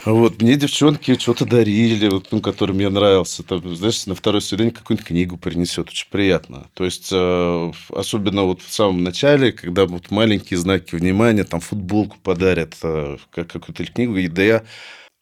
[0.06, 3.42] Вот, мне девчонки что-то дарили, вот, ну, который мне нравился.
[3.42, 5.88] Там, знаешь, на второй свидание какую-нибудь книгу принесет.
[5.88, 6.70] Очень приятно.
[6.74, 12.18] То есть, э, особенно вот в самом начале, когда вот маленькие знаки внимания, там футболку
[12.22, 14.16] подарят, э, как какую-то книгу.
[14.16, 14.64] И да я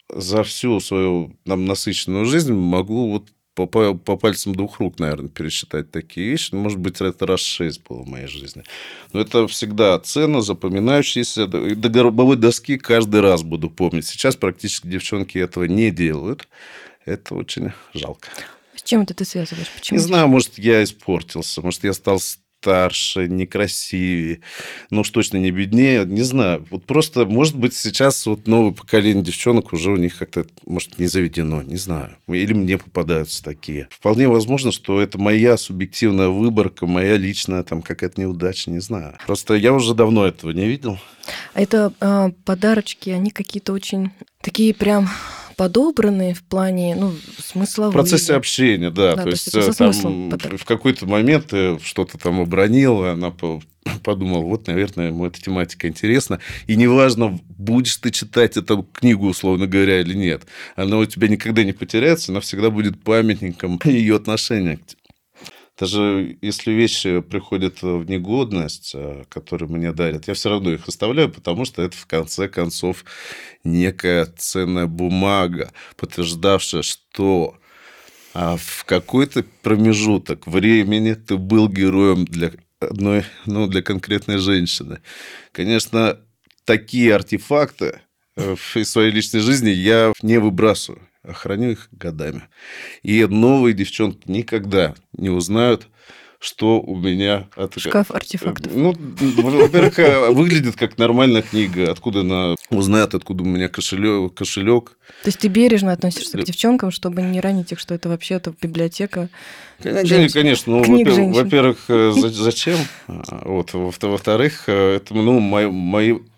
[0.09, 5.29] за всю свою нам, насыщенную жизнь могу вот по, по, по пальцам двух рук, наверное,
[5.29, 6.49] пересчитать такие вещи.
[6.51, 8.63] Ну, может быть, это раз шесть было в моей жизни.
[9.13, 11.47] Но это всегда ценно, запоминающееся.
[11.47, 14.05] До гробовой доски каждый раз буду помнить.
[14.05, 16.47] Сейчас практически девчонки этого не делают.
[17.05, 18.27] Это очень жалко.
[18.75, 19.69] С чем это ты связываешь?
[19.69, 19.97] Почему?
[19.97, 22.19] Не знаю, может, я испортился, может, я стал
[22.65, 24.39] старше, некрасивее,
[24.89, 26.65] ну уж точно не беднее, не знаю.
[26.71, 31.05] Вот просто, может быть, сейчас вот новое поколение девчонок уже у них как-то, может, не
[31.05, 32.17] заведено, не знаю.
[32.27, 33.87] Или мне попадаются такие.
[33.91, 39.15] Вполне возможно, что это моя субъективная выборка, моя личная там какая-то неудача, не знаю.
[39.27, 40.97] Просто я уже давно этого не видел.
[41.53, 44.09] А это э, подарочки, они какие-то очень
[44.41, 45.07] такие прям
[45.55, 47.89] подобраны в плане ну, смысла.
[47.89, 49.15] В процессе общения, да.
[49.15, 53.31] да то, есть, есть там в какой-то момент ты что-то там обронил, она
[54.03, 56.39] подумал, вот, наверное, ему эта тематика интересна.
[56.67, 60.43] И неважно, будешь ты читать эту книгу, условно говоря, или нет,
[60.75, 64.81] она у тебя никогда не потеряется, она всегда будет памятником ее отношения к
[65.77, 71.29] даже если вещи приходят в негодность, э, которые мне дарят, я все равно их оставляю,
[71.29, 73.03] потому что это, в конце концов,
[73.63, 77.57] некая ценная бумага, подтверждавшая, что
[78.33, 84.99] а, в какой-то промежуток времени ты был героем для одной, ну, для конкретной женщины.
[85.51, 86.19] Конечно,
[86.63, 88.01] такие артефакты
[88.37, 91.01] э, в своей личной жизни я не выбрасываю
[91.33, 92.43] храню их годами.
[93.03, 95.87] И новые девчонки никогда не узнают,
[96.39, 97.47] что у меня...
[97.55, 97.79] От...
[97.79, 98.71] Шкаф артефактов.
[98.73, 101.91] Ну, во-первых, э, выглядит как нормальная книга.
[101.91, 104.33] Откуда она узнает, откуда у меня кошелек.
[104.35, 104.97] кошелек.
[105.23, 109.29] То есть ты бережно относишься к девчонкам, чтобы не ранить их, что это вообще-то библиотека
[109.81, 110.77] Конечно, конечно.
[110.77, 112.77] Ну, во-первых, э, зачем?
[113.07, 113.73] А, вот.
[113.73, 115.69] Во-вторых, э, это ну, мой,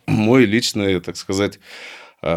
[0.08, 1.60] мой, личный, так сказать,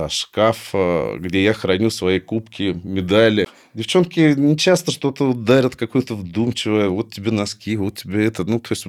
[0.09, 3.49] шкаф, э, где я храню свои кубки, медали.
[3.75, 6.89] Девчонки не часто что-то дарят какое-то вдумчивое.
[6.89, 8.45] Вот тебе носки, вот тебе это.
[8.45, 8.87] Ну, то есть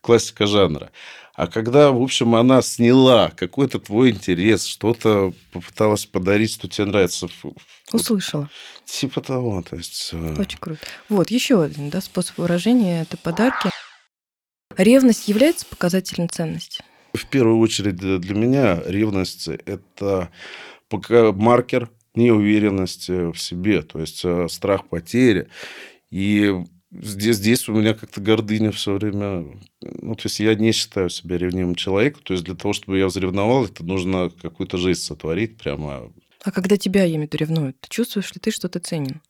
[0.00, 0.90] классика жанра.
[1.34, 7.28] А когда, в общем, она сняла какой-то твой интерес, что-то попыталась подарить, что тебе нравится.
[7.90, 8.50] Услышала.
[8.84, 9.62] Типа того.
[9.62, 10.10] То есть...
[10.12, 10.80] Э, Очень круто.
[11.08, 13.70] Вот, еще один да, способ выражения– это подарки.
[14.76, 16.84] Ревность является показателем ценности?
[17.12, 20.30] В первую очередь для меня ревность– это
[20.88, 25.48] пока маркер неуверенности в себе, то есть э, страх потери.
[26.10, 26.52] И
[26.90, 29.46] здесь, здесь у меня как-то гордыня все время...
[29.80, 32.22] Ну, то есть я не считаю себя ревнивым человеком.
[32.22, 36.12] То есть для того, чтобы я взревновал, это нужно какую-то жизнь сотворить прямо.
[36.44, 39.20] А когда тебя, я имею в виду, ревнуют, ты чувствуешь ли ты, что ты ценен?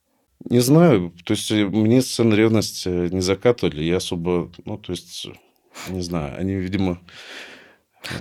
[0.44, 1.12] Не знаю.
[1.24, 3.84] То есть э, мне сцены ревности не закатывали.
[3.84, 4.50] Я особо...
[4.64, 5.28] Ну, то есть,
[5.88, 6.36] не знаю.
[6.38, 7.00] Они, видимо,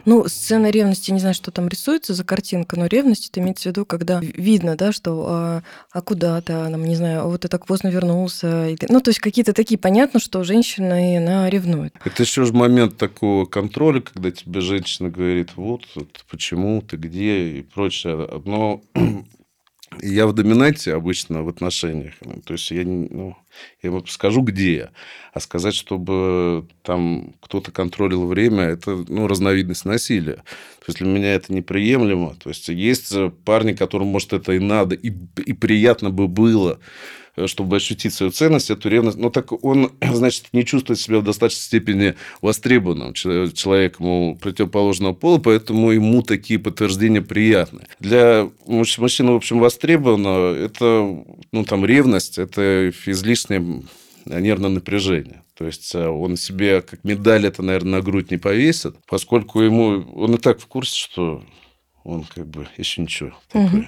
[0.05, 3.65] ну, сцена ревности, не знаю, что там рисуется за картинка, но ревность это имеется в
[3.67, 7.47] виду, когда видно, да, что а, а куда то там, не знаю, а вот ты
[7.47, 8.75] так поздно вернулся.
[8.89, 11.93] Ну, то есть какие-то такие, понятно, что женщина, и она ревнует.
[12.03, 17.59] Это еще же момент такого контроля, когда тебе женщина говорит, вот, вот почему, ты где
[17.59, 18.29] и прочее.
[18.45, 18.81] Но
[19.99, 22.13] я в доминанте обычно в отношениях.
[22.21, 23.35] Ну, то есть я, ну,
[23.83, 24.89] я вот скажу, где я.
[25.33, 30.35] А сказать, чтобы там кто-то контролил время, это ну, разновидность насилия.
[30.79, 32.35] То есть для меня это неприемлемо.
[32.35, 35.11] То есть есть парни, которым, может, это и надо, и,
[35.45, 36.79] и приятно бы было.
[37.37, 39.17] Э, чтобы ощутить свою ценность, эту ревность.
[39.17, 45.37] Но так он, значит, не чувствует себя в достаточной степени востребованным человеком у противоположного пола,
[45.37, 47.87] поэтому ему такие подтверждения приятны.
[47.99, 53.83] Для мужчины, в общем, востребовано, это, ну, там, ревность, это излишнее
[54.25, 55.41] нервное напряжение.
[55.57, 60.03] То есть э, он себе как медаль это, наверное, на грудь не повесит, поскольку ему
[60.15, 61.43] он и так в курсе, что
[62.03, 63.31] он как бы еще ничего.
[63.53, 63.85] Угу.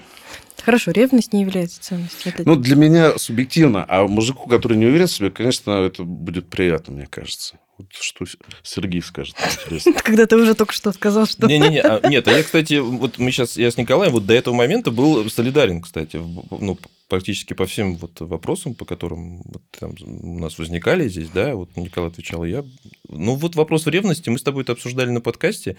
[0.64, 2.32] Хорошо, ревность не является ценностью.
[2.32, 2.48] Это...
[2.48, 3.84] Ну, для меня субъективно.
[3.88, 7.58] А мужику, который не уверен в себе, конечно, это будет приятно, мне кажется.
[7.76, 8.24] Вот что
[8.62, 9.94] Сергей скажет, интересно.
[10.04, 11.48] Когда ты уже только что сказал, что...
[11.48, 14.54] Не-не-не, а, нет, а я, кстати, вот мы сейчас, я с Николаем вот до этого
[14.54, 20.38] момента был солидарен, кстати, ну, практически по всем вот вопросам, по которым вот там у
[20.38, 22.64] нас возникали здесь, да, вот Николай отвечал, я...
[23.08, 25.76] Ну, вот вопрос в ревности мы с тобой это обсуждали на подкасте,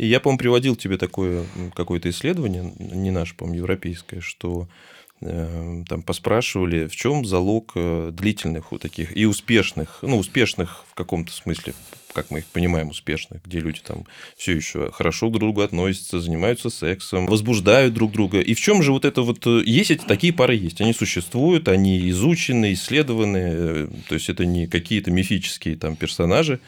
[0.00, 4.66] и я, по-моему, приводил тебе такое какое-то исследование, не наше, по-моему, европейское, что
[5.20, 10.94] э, там поспрашивали, в чем залог э, длительных вот таких и успешных, ну, успешных в
[10.94, 11.74] каком-то смысле,
[12.14, 14.06] как мы их понимаем, успешных, где люди там
[14.38, 18.40] все еще хорошо друг к другу относятся, занимаются сексом, возбуждают друг друга.
[18.40, 19.46] И в чем же вот это вот...
[19.46, 20.80] э, Есть эти такие пары есть.
[20.80, 23.38] Они существуют, они изучены, исследованы.
[23.38, 26.58] э, То есть, это не какие-то мифические там персонажи.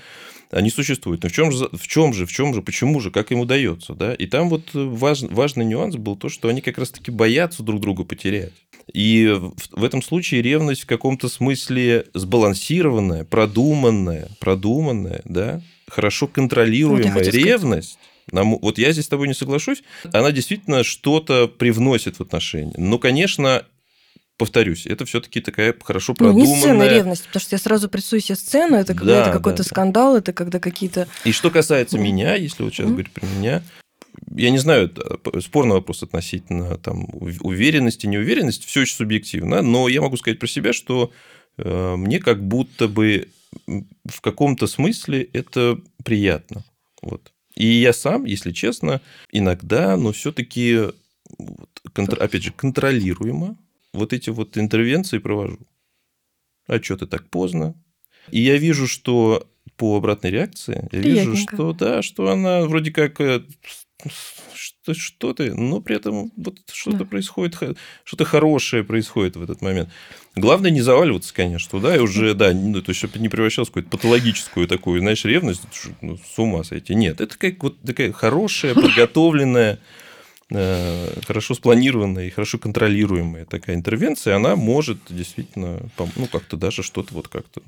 [0.52, 1.22] Они существуют.
[1.22, 3.94] Но в чем же, в чем же, в чем же, почему же, как им удается,
[3.94, 4.12] да?
[4.12, 8.04] И там вот важ, важный нюанс был то, что они как раз-таки боятся друг друга
[8.04, 8.52] потерять.
[8.92, 17.12] И в, в этом случае ревность в каком-то смысле сбалансированная, продуманная, продуманная, да, хорошо контролируемая
[17.12, 17.46] хотел сказать.
[17.46, 17.98] ревность.
[18.30, 22.74] нам- вот я здесь с тобой не соглашусь, она действительно что-то привносит в отношения.
[22.76, 23.64] Но, конечно,
[24.36, 26.88] повторюсь, это все-таки такая хорошо Ну, не сцена продуманная.
[26.90, 29.64] ревности, потому что я сразу представляю себе сцену, это когда Да, это какой-то да.
[29.64, 31.06] скандал, это когда какие-то...
[31.24, 32.94] И что касается меня, если вот сейчас Мгм.
[32.94, 33.62] говорить про меня,
[34.34, 39.88] я не знаю, п- спорный вопрос относительно там, ув- уверенности, неуверенности, все очень субъективно, но
[39.88, 41.12] я могу сказать про себя, что
[41.58, 43.28] э, мне как будто бы
[44.06, 46.64] в каком-то смысле это приятно.
[47.02, 47.32] Вот.
[47.54, 50.78] И я сам, если честно, иногда, но все-таки,
[51.94, 53.56] опять же, контролируемо
[53.92, 55.58] вот эти вот интервенции провожу.
[56.66, 57.74] А что ты так поздно?
[58.30, 63.20] И я вижу, что по обратной реакции, я вижу, что да, что она вроде как
[63.20, 63.42] э,
[64.54, 67.04] что, что ты, но при этом вот что-то Да.
[67.04, 67.56] происходит,
[68.04, 69.88] что-то хорошее происходит в этот момент.
[70.34, 73.72] Главное не заваливаться, конечно, туда, и уже, да, ну, то есть, чтобы не превращалось в
[73.72, 75.62] какую-то патологическую такую, знаешь, ревность,
[76.00, 76.94] ну, с ума сойти.
[76.94, 79.78] Нет, это как вот такая хорошая, подготовленная,
[81.26, 87.28] хорошо спланированная и хорошо контролируемая такая интервенция, она может действительно, ну, как-то даже что-то вот
[87.28, 87.62] как-то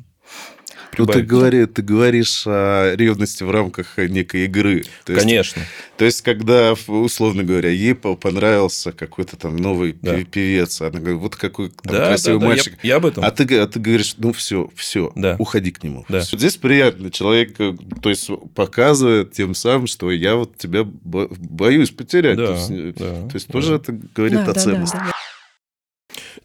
[0.97, 4.85] Ну, ты, говори, ты говоришь о ревности в рамках некой игры.
[5.05, 5.63] То есть, Конечно.
[5.97, 10.15] То есть, когда, условно говоря, ей по- понравился какой-то там новый Да.
[10.17, 12.79] пе- певец, она говорит, вот какой там Да, красивый да, да, я- мальчик.
[12.83, 13.25] Я, об этом.
[13.25, 15.37] А ты, а ты говоришь, ну все, все, Да.
[15.39, 16.05] уходи к нему.
[16.09, 16.21] Да.
[16.21, 17.11] Здесь приятно.
[17.11, 22.37] Человек, э, то есть, показывает тем самым, что я вот тебя бо- боюсь потерять.
[22.37, 23.53] Да, то есть, э, да, то есть да.
[23.53, 24.97] тоже это говорит Да, о да, да, ценности.
[24.97, 25.13] да.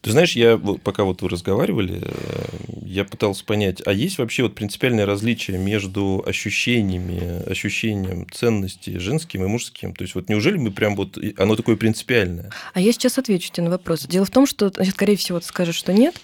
[0.02, 2.46] Ты знаешь, я вот пока вот вы разговаривали, э,
[2.86, 9.48] я пытался понять, а есть вообще вот принципиальное различие между ощущениями, ощущением ценности женским и
[9.48, 9.94] мужским?
[9.94, 12.50] То есть вот неужели мы прям вот, оно такое принципиальное?
[12.74, 14.06] А я сейчас отвечу тебе на вопрос.
[14.08, 16.16] Дело в том, что, значит, скорее всего, ты скажешь, что нет.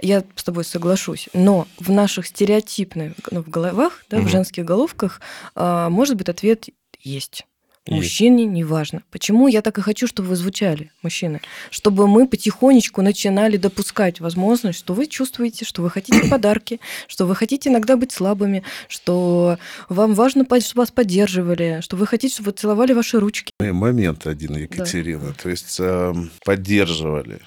[0.00, 1.28] Я с тобой соглашусь.
[1.32, 4.26] Но в наших стереотипных ну, в головах, да, Мгм.
[4.26, 5.20] в женских головках,
[5.54, 6.66] а, может быть, ответ
[7.00, 7.44] есть.
[7.86, 8.02] Есть.
[8.02, 9.02] Мужчине неважно.
[9.10, 11.40] Почему я так и хочу, чтобы вы звучали, мужчины?
[11.70, 17.36] Чтобы мы потихонечку начинали допускать возможность, что вы чувствуете, что вы хотите подарки, что вы
[17.36, 22.56] хотите иногда быть слабыми, что вам важно, чтобы вас поддерживали, что вы хотите, чтобы вы
[22.56, 23.52] целовали ваши ручки.
[23.60, 25.32] И Момент один, Екатерина.
[25.34, 27.40] То есть, эм, поддерживали.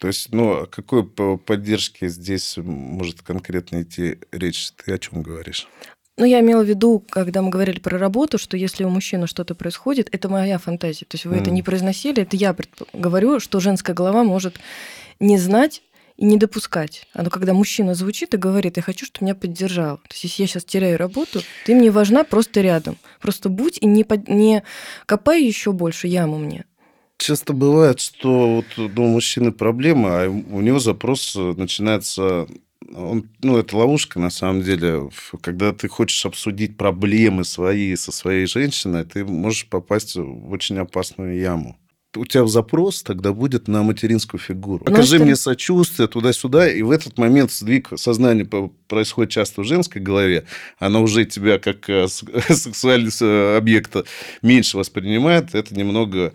[0.00, 4.70] То есть, ну, о какой по- поддержке здесь может конкретно идти речь?
[4.72, 5.68] Ты о чем говоришь?
[6.16, 9.54] Ну, я имела в виду, когда мы говорили про работу, что если у мужчины что-то
[9.56, 11.06] происходит, это моя фантазия.
[11.06, 11.54] То есть вы это Мгм.
[11.54, 14.60] не произносили, это я предп- говорю, что женская голова может
[15.18, 15.82] не знать
[16.16, 17.08] и не допускать.
[17.14, 19.96] А но когда мужчина звучит и говорит, я хочу, чтобы меня поддержал.
[19.96, 22.96] То есть если я сейчас теряю работу, ты мне важна просто рядом.
[23.20, 24.62] Просто будь и не, под- не
[25.06, 26.64] копай еще больше яму мне.
[27.16, 32.46] Часто бывает, что вот, ну, у мужчины проблема, а у него запрос э, начинается...
[32.92, 35.10] Он, ну, это ловушка, на самом деле.
[35.40, 41.38] Когда ты хочешь обсудить проблемы свои со своей женщиной, ты можешь попасть в очень опасную
[41.38, 41.78] яму.
[42.16, 44.84] У тебя запрос тогда будет на материнскую фигуру.
[44.86, 48.44] Ну, Покажи что- мне сочувствие туда-сюда, и в этот момент сдвиг сознания
[48.88, 50.44] происходит часто в женской голове.
[50.78, 53.96] Она уже тебя как э, с- сексуальный э, объект
[54.42, 55.54] меньше воспринимает.
[55.54, 56.32] Это немного,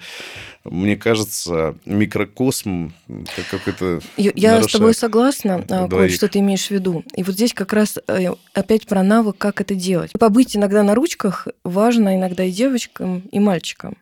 [0.63, 4.02] мне кажется, микрокосм, как какой-то...
[4.18, 7.04] Я, с тобой согласна, а, Коль, что ты имеешь в виду.
[7.15, 10.12] И вот здесь как раз э, опять про навык, как это делать.
[10.20, 13.98] Побыть иногда на ручках важно иногда и девочкам, и мальчикам.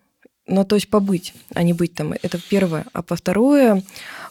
[0.47, 2.13] Ну, то есть побыть, а не быть там.
[2.13, 2.85] Это первое.
[2.93, 3.83] А по второе,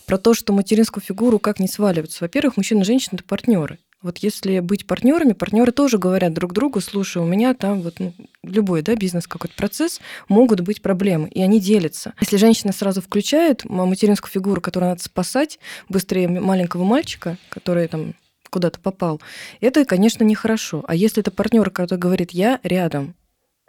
[0.07, 2.25] про то, что материнскую фигуру как не сваливаться.
[2.25, 3.79] Во-первых, мужчина и женщина– это партнеры.
[4.03, 8.15] Вот если быть партнерами, партнеры тоже говорят друг другу, слушай, у меня там вот ну,
[8.43, 12.15] любой да, бизнес, какой-то процесс, могут быть проблемы, и они делятся.
[12.21, 15.59] Если женщина сразу включает материнскую фигуру, которую надо спасать,
[15.89, 18.15] быстрее маленького мальчика, который там
[18.51, 19.21] куда-то попал,
[19.61, 20.85] это, конечно, нехорошо.
[20.87, 23.15] А если это партнер, который говорит, я рядом,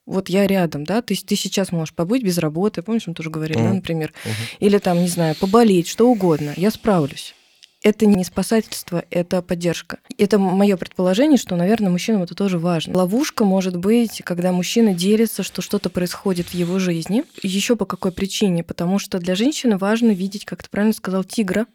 [0.08, 3.58] вот я рядом, да, ты, ты сейчас можешь побыть без работы, помнишь, мы тоже говорили,
[3.60, 3.76] да, Мгм.
[3.76, 4.34] например, Мгм.
[4.60, 7.36] или там, не знаю, поболеть, что угодно, я справлюсь.
[7.84, 10.00] это не спасательство, это поддержка.
[10.18, 12.98] Это мое предположение, что, наверное, мужчинам это тоже важно.
[12.98, 17.24] Ловушка может быть, когда мужчина делится, что что-то происходит в его жизни.
[17.44, 18.64] Еще по какой причине?
[18.64, 21.66] Потому что для женщины важно видеть, как ты правильно сказал, тигра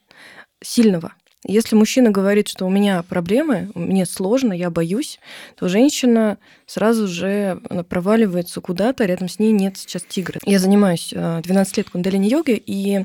[0.62, 1.12] сильного.
[1.44, 5.18] Если мужчина говорит, что у меня проблемы, мне сложно, я боюсь,
[5.56, 10.38] то женщина сразу же проваливается куда-то, рядом с ней нет сейчас тигра.
[10.44, 13.04] Я занимаюсь 12 э, лет кундалини-йогой, и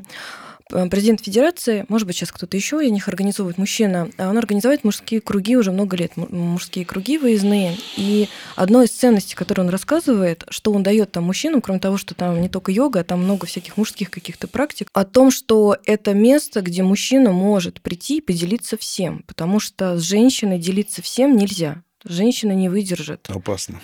[0.68, 5.20] президент Федерации, может быть, сейчас кто-то еще из них организовывает, мужчина, а он организует мужские
[5.20, 7.76] круги уже много лет, мужские круги выездные.
[7.96, 12.14] И одной из ценностей, которую он рассказывает, что он дает там мужчинам, кроме того, что
[12.14, 16.14] там не только йога, а там много всяких мужских каких-то практик, о том, что это
[16.14, 21.82] место, где мужчина может прийти и поделиться всем, потому что с женщиной делиться всем нельзя
[22.04, 23.28] женщина не выдержит.
[23.28, 23.80] Опасно.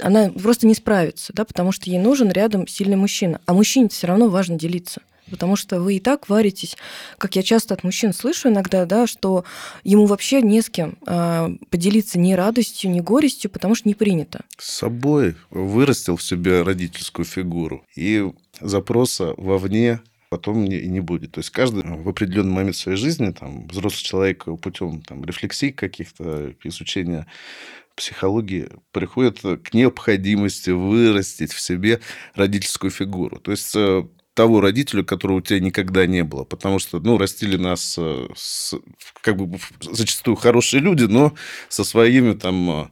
[0.00, 3.40] Она просто не справится, да, потому что ей нужен рядом сильный мужчина.
[3.44, 6.76] А мужчине все равно важно делиться потому что вы и так варитесь,
[7.18, 9.44] как я часто от мужчин слышу иногда, да, что
[9.84, 14.44] ему вообще не с кем а, поделиться ни радостью, ни горестью, потому что не принято.
[14.58, 21.32] С собой вырастил в себе родительскую фигуру, и запроса вовне потом не, не будет.
[21.32, 26.54] То есть каждый в определенный момент своей жизни, там, взрослый человек путем там, рефлексий каких-то,
[26.64, 27.26] изучения
[27.94, 32.00] психологии приходит к необходимости вырастить в себе
[32.34, 33.38] родительскую фигуру.
[33.40, 34.06] То есть э,
[34.36, 36.44] того родителя, которого у тебя никогда не было.
[36.44, 38.74] Потому что, ну, растили нас э, с,
[39.22, 41.32] как бы зачастую хорошие люди, но
[41.70, 42.86] со своими там э,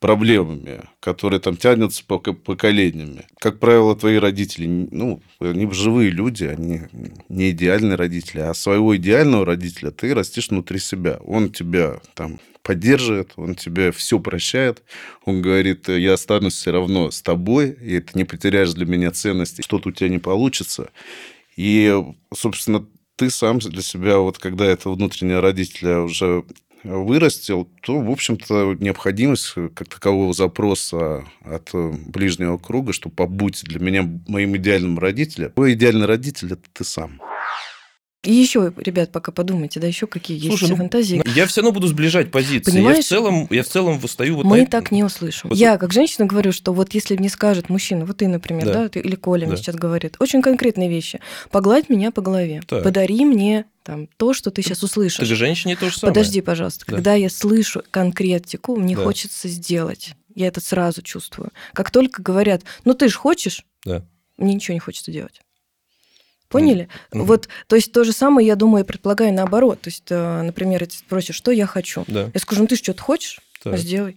[0.00, 3.26] проблемами, которые там тянутся по поколениями.
[3.38, 6.82] Как правило, твои родители, ну, они живые люди, они
[7.28, 11.18] не идеальные родители, а своего идеального родителя ты растишь внутри себя.
[11.26, 14.82] Он тебя там поддерживает, он тебе все прощает.
[15.24, 19.62] Он говорит, я останусь все равно с тобой, и ты не потеряешь для меня ценности,
[19.62, 20.90] что-то у тебя не получится.
[21.56, 21.94] И,
[22.34, 22.86] собственно,
[23.16, 26.44] ты сам для себя, вот когда это внутреннего родителя уже
[26.84, 34.08] вырастил, то, в общем-то, необходимость как такового запроса от ближнего круга, что побудь для меня
[34.28, 35.50] моим идеальным родителем.
[35.52, 37.20] Твой идеальный родитель– это ты сам.
[38.24, 41.22] И еще, ребят, пока подумайте, да, еще какие Слушай, есть ну, фантазии.
[41.36, 42.72] Я все равно буду сближать позиции.
[42.72, 42.96] Понимаешь?
[42.96, 44.66] Я в целом, я в целом выстаю вот Мы на...
[44.66, 45.50] так не услышим.
[45.50, 45.58] Вот...
[45.58, 48.88] Я, как женщина, говорю, что вот если мне скажет мужчина, вот ты, например, да, да
[48.88, 49.52] ты, или Коля да.
[49.52, 51.20] мне сейчас говорит, очень конкретные вещи.
[51.52, 52.82] Погладь меня по голове, так.
[52.82, 55.20] подари мне там, то, что ты сейчас услышишь.
[55.20, 56.12] Ты же женщине то же самое.
[56.12, 56.84] Подожди, пожалуйста.
[56.88, 56.96] Да.
[56.96, 59.04] Когда я слышу конкретику, мне да.
[59.04, 60.14] хочется сделать.
[60.34, 61.52] Я это сразу чувствую.
[61.72, 64.04] Как только говорят, ну ты же хочешь, да.
[64.36, 65.40] мне ничего не хочется делать.
[66.48, 66.88] Поняли?
[67.12, 67.22] Mm-hmm.
[67.24, 69.80] Вот, то есть то же самое, я думаю, предполагаю наоборот.
[69.82, 72.04] То есть, э, например, ты спросишь, что я хочу?
[72.06, 72.30] Да.
[72.32, 73.40] Я скажу, ну ты что-то хочешь?
[73.62, 73.76] Так.
[73.78, 74.16] Сделай.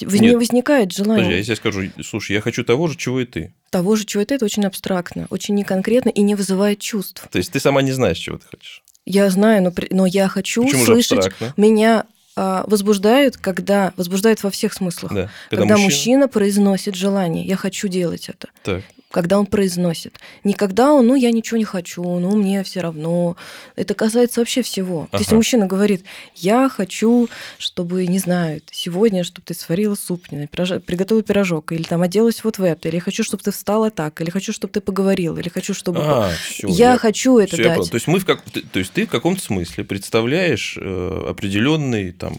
[0.00, 0.12] Воз...
[0.20, 1.22] Не возникает желания.
[1.22, 3.54] Подожди, а если я скажу, слушай, я хочу того же, чего и ты.
[3.70, 7.26] Того же, чего и ты, это очень абстрактно, очень неконкретно и не вызывает чувств.
[7.30, 8.82] То есть ты сама не знаешь, чего ты хочешь?
[9.06, 11.32] Я знаю, но, но я хочу Почему слышать.
[11.56, 12.06] Меня
[12.36, 15.30] а, возбуждает, когда возбуждает во всех смыслах, да.
[15.48, 15.84] когда, когда мужчина...
[15.84, 18.48] мужчина произносит желание, я хочу делать это.
[18.62, 20.18] Так когда он произносит.
[20.44, 23.36] Не когда он, ну, я ничего не хочу, ну, мне все равно.
[23.76, 25.08] Это касается вообще всего.
[25.10, 25.18] Ага.
[25.18, 26.04] Если мужчина говорит,
[26.36, 30.70] я хочу, чтобы, не знаю, сегодня, чтобы ты сварила суп, пирож...
[30.86, 34.30] приготовила пирожок, или там оделась вот в это, или хочу, чтобы ты встала так, или
[34.30, 36.00] хочу, чтобы ты поговорил, или хочу, чтобы...
[36.02, 37.90] А, всё, я, я хочу это всё, дать.
[37.90, 38.42] То есть, мы в как...
[38.42, 42.34] то есть ты в каком-то смысле представляешь э, определенный, там,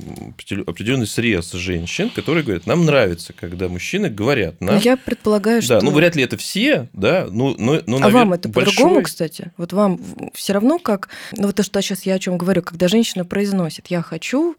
[0.65, 4.75] определенный срез женщин, которые говорят, нам нравится, когда мужчины говорят нам...
[4.75, 5.79] Но я предполагаю, что...
[5.79, 8.73] Да, ну, вряд ли это все все, да, ну, ну, ну А вам это большой...
[8.73, 9.51] по-другому, кстати?
[9.57, 9.99] Вот вам
[10.33, 11.09] все равно как...
[11.33, 14.55] Ну, вот то, что сейчас я о чем говорю, когда женщина произносит «я хочу»,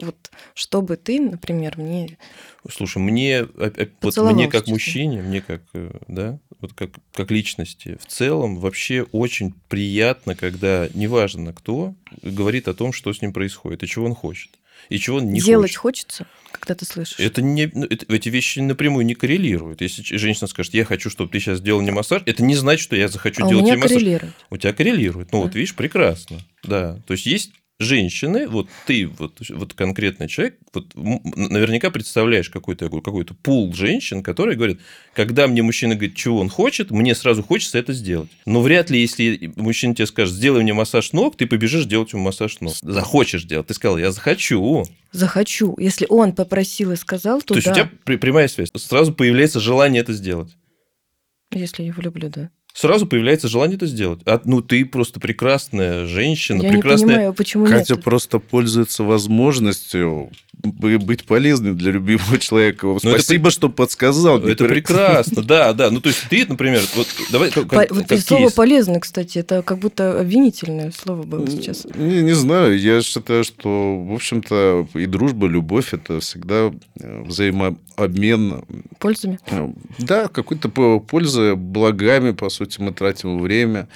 [0.00, 2.18] вот чтобы ты, например, мне...
[2.70, 3.44] Слушай, мне,
[4.02, 9.06] вот мне как мужчине, мне как, э, да, вот как, как личности, в целом вообще
[9.12, 14.14] очень приятно, когда неважно кто говорит о том, что с ним происходит и чего он
[14.14, 14.50] хочет
[14.88, 16.06] и чего он не Делать хочет.
[16.06, 17.18] хочется, когда ты слышишь?
[17.18, 19.80] Это не, ну, это, эти вещи напрямую не коррелируют.
[19.80, 22.96] Если женщина скажет, я хочу, чтобы ты сейчас сделал мне массаж, это не значит, что
[22.96, 23.98] я захочу а делать у меня тебе массаж.
[23.98, 24.34] Коррелирует.
[24.50, 25.32] У тебя коррелирует.
[25.32, 25.44] Ну да.
[25.44, 26.40] вот видишь, прекрасно.
[26.62, 27.00] Да.
[27.06, 33.24] То есть есть женщины, вот ты, вот, вот конкретный человек, вот наверняка представляешь какой-то какой
[33.24, 34.78] пул женщин, которые говорят,
[35.14, 38.30] когда мне мужчина говорит, чего он хочет, мне сразу хочется это сделать.
[38.46, 42.22] Но вряд ли, если мужчина тебе скажет, сделай мне массаж ног, ты побежишь делать ему
[42.22, 42.74] массаж ног.
[42.80, 43.66] Захочешь делать.
[43.66, 44.84] Ты сказал, я захочу.
[45.12, 45.76] Захочу.
[45.78, 47.72] Если он попросил и сказал, то То есть да.
[47.72, 48.70] у тебя прямая связь.
[48.74, 50.56] Сразу появляется желание это сделать.
[51.52, 54.20] Если я его люблю, да сразу появляется желание это сделать.
[54.26, 57.06] А, ну, ты просто прекрасная женщина, Я прекрасная...
[57.06, 58.04] не понимаю, почему Катя нет?
[58.04, 60.30] просто пользуется возможностью
[60.62, 62.88] быть полезным для любимого человека.
[62.96, 64.38] это Спасибо, при- что подсказал.
[64.40, 65.90] Это прекрасно, да, да.
[65.90, 68.52] Ну, то есть ты, например, вот давай как, По- как- вот как слово кейс.
[68.54, 71.86] полезно, кстати, это как будто обвинительное слово было сейчас.
[71.94, 78.64] Не, не знаю, я считаю, что, в общем-то, и дружба, любовь– это всегда э, взаимообмен.
[78.98, 79.38] Пользами.
[79.50, 83.88] э, Да, какой-то по- пользы, благами, по сути, мы тратим время,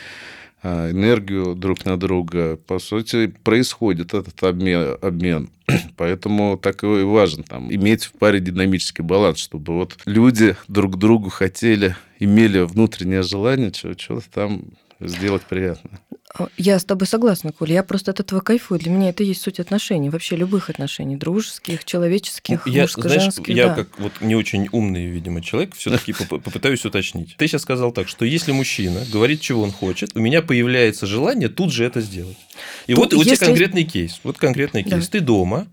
[0.63, 2.57] энергию друг на друга.
[2.57, 4.97] По сути, происходит этот обмен.
[5.01, 5.51] обмен.
[5.97, 11.31] Поэтому так и важно там, иметь в паре динамический баланс, чтобы вот люди друг другу
[11.31, 14.63] хотели, имели внутреннее желание что-то там
[15.01, 15.99] сделать приятно.
[16.39, 17.75] А, Я с тобой согласна, Коля.
[17.75, 18.79] Я просто от этого кайфую.
[18.79, 23.55] Для меня это и есть суть отношений, вообще любых отношений, дружеских, человеческих, Я, знаешь, мужско-женских.
[23.55, 23.75] я да.
[23.75, 27.35] как вот не очень умный, видимо, человек, все-таки попытаюсь уточнить.
[27.37, 31.49] Ты сейчас сказал так, что если мужчина говорит, чего он хочет, у меня появляется желание
[31.49, 32.37] тут же это сделать.
[32.87, 34.21] И вот у тебя конкретный кейс.
[34.23, 35.09] Вот конкретный кейс.
[35.09, 35.67] Ты дома,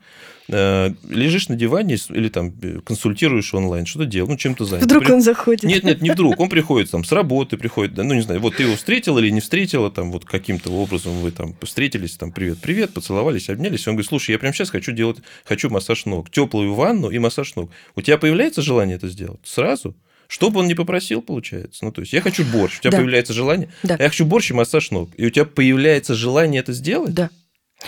[0.50, 4.86] лежишь на диване или там э, консультируешь онлайн, что-то делаешь, ну, чем-то занят.
[4.86, 5.64] Вдруг При- он заходит.
[5.64, 6.40] Нет, нет, не вдруг.
[6.40, 9.42] Он приходит там с работы, приходит, ну не знаю, вот ты его встретил или не
[9.42, 13.86] встретила, там вот каким-то образом вы там встретились, там привет, привет, поцеловались, обнялись.
[13.86, 17.20] И он говорит, слушай, я прямо сейчас хочу делать, хочу массаж ног, теплую ванну и
[17.20, 17.72] массаж ног.
[17.96, 19.96] У тебя появляется желание это сделать сразу?
[20.30, 21.86] Что бы он ни попросил, получается.
[21.86, 22.98] Ну, то есть, я хочу борщ, у тебя Да.
[22.98, 23.96] появляется желание, Да.
[23.98, 25.10] а я хочу борщ и массаж ног.
[25.16, 27.14] И у тебя появляется желание это сделать?
[27.14, 27.30] Да.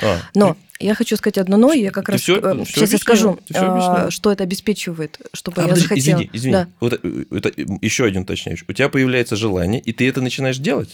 [0.02, 2.78] А, Но я хочу сказать одно но, я как Ты раз всё- э, всё сейчас
[2.78, 4.12] я объяснила, скажу, а, объяснила.
[4.12, 6.16] что это обеспечивает, чтобы А, я подожди, захотела.
[6.20, 6.54] извини, извини.
[6.54, 8.66] Да, Вот э, это, еще один уточняющий.
[8.68, 10.90] У тебя появляется желание, и ты это начинаешь делать?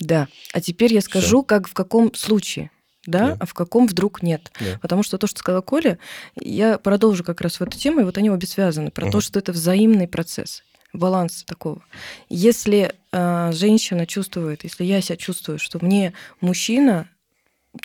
[0.00, 0.28] да.
[0.54, 2.70] А теперь я скажу, как в каком случае,
[3.06, 3.36] да, Да.
[3.40, 4.50] а в каком вдруг нет.
[4.58, 4.78] Да.
[4.80, 5.98] Потому что то, что сказала Коля,
[6.40, 9.20] я продолжу как раз в эту тему, и вот они обе связаны, про то, Мгм.
[9.20, 10.62] что это взаимный процесс
[10.94, 11.84] баланс такого.
[12.30, 17.08] Если э, женщина чувствует, если я себя чувствую, что мне мужчина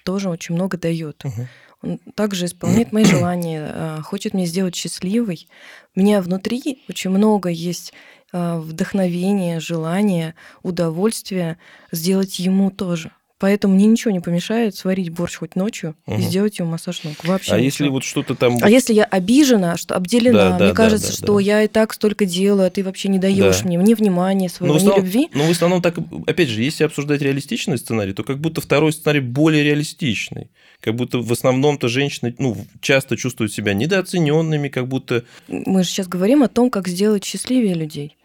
[0.04, 1.48] тоже очень много дает, Мгм.
[1.82, 5.48] он также исполняет мои желания, э, хочет меня сделать счастливой.
[5.96, 7.94] У меня внутри очень много есть
[8.34, 11.58] э, вдохновения, желания, удовольствия
[11.92, 13.12] сделать ему тоже.
[13.38, 16.22] Поэтому мне ничего не помешает сварить борщ хоть ночью и Мгм.
[16.22, 17.16] сделать ему массаж ног.
[17.26, 17.66] Вообще А ничего.
[17.66, 18.58] если вот что-то там...
[18.62, 21.42] А если я обижена, что обделена, Да, да, мне да, кажется, да, что да.
[21.42, 23.68] я и так столько делаю, а ты вообще не даешь Да.
[23.68, 25.28] мне ни внимания своего, в ни основном, любви.
[25.34, 25.96] ну, в основном так,
[26.28, 30.50] опять же, если обсуждать реалистичный сценарий, то как будто второй сценарий более реалистичный.
[30.80, 35.26] Как будто в основном-то женщины ну, часто чувствуют себя недооцененными, как будто...
[35.50, 38.16] Мы же сейчас говорим о том, как сделать счастливее людей.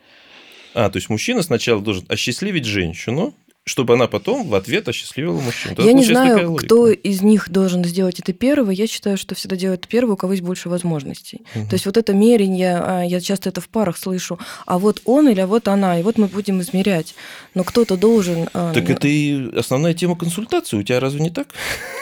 [0.73, 3.35] А, то есть мужчина сначала должен осчастливить женщину,
[3.67, 5.75] чтобы она потом в ответ осчастливила мужчину.
[5.79, 8.75] Я не знаю, кто из них должен сделать это первый.
[8.75, 11.43] Я считаю, что всегда делает первый, у кого есть больше возможностей.
[11.55, 11.69] Мгм.
[11.69, 15.29] То есть вот это мерение, а, я часто это в парах слышу, а вот он
[15.29, 17.15] или а вот она, и вот мы будем измерять.
[17.55, 18.49] Но кто-то должен...
[18.55, 20.77] а, Так это и основная тема консультации.
[20.79, 21.49] У тебя разве не так?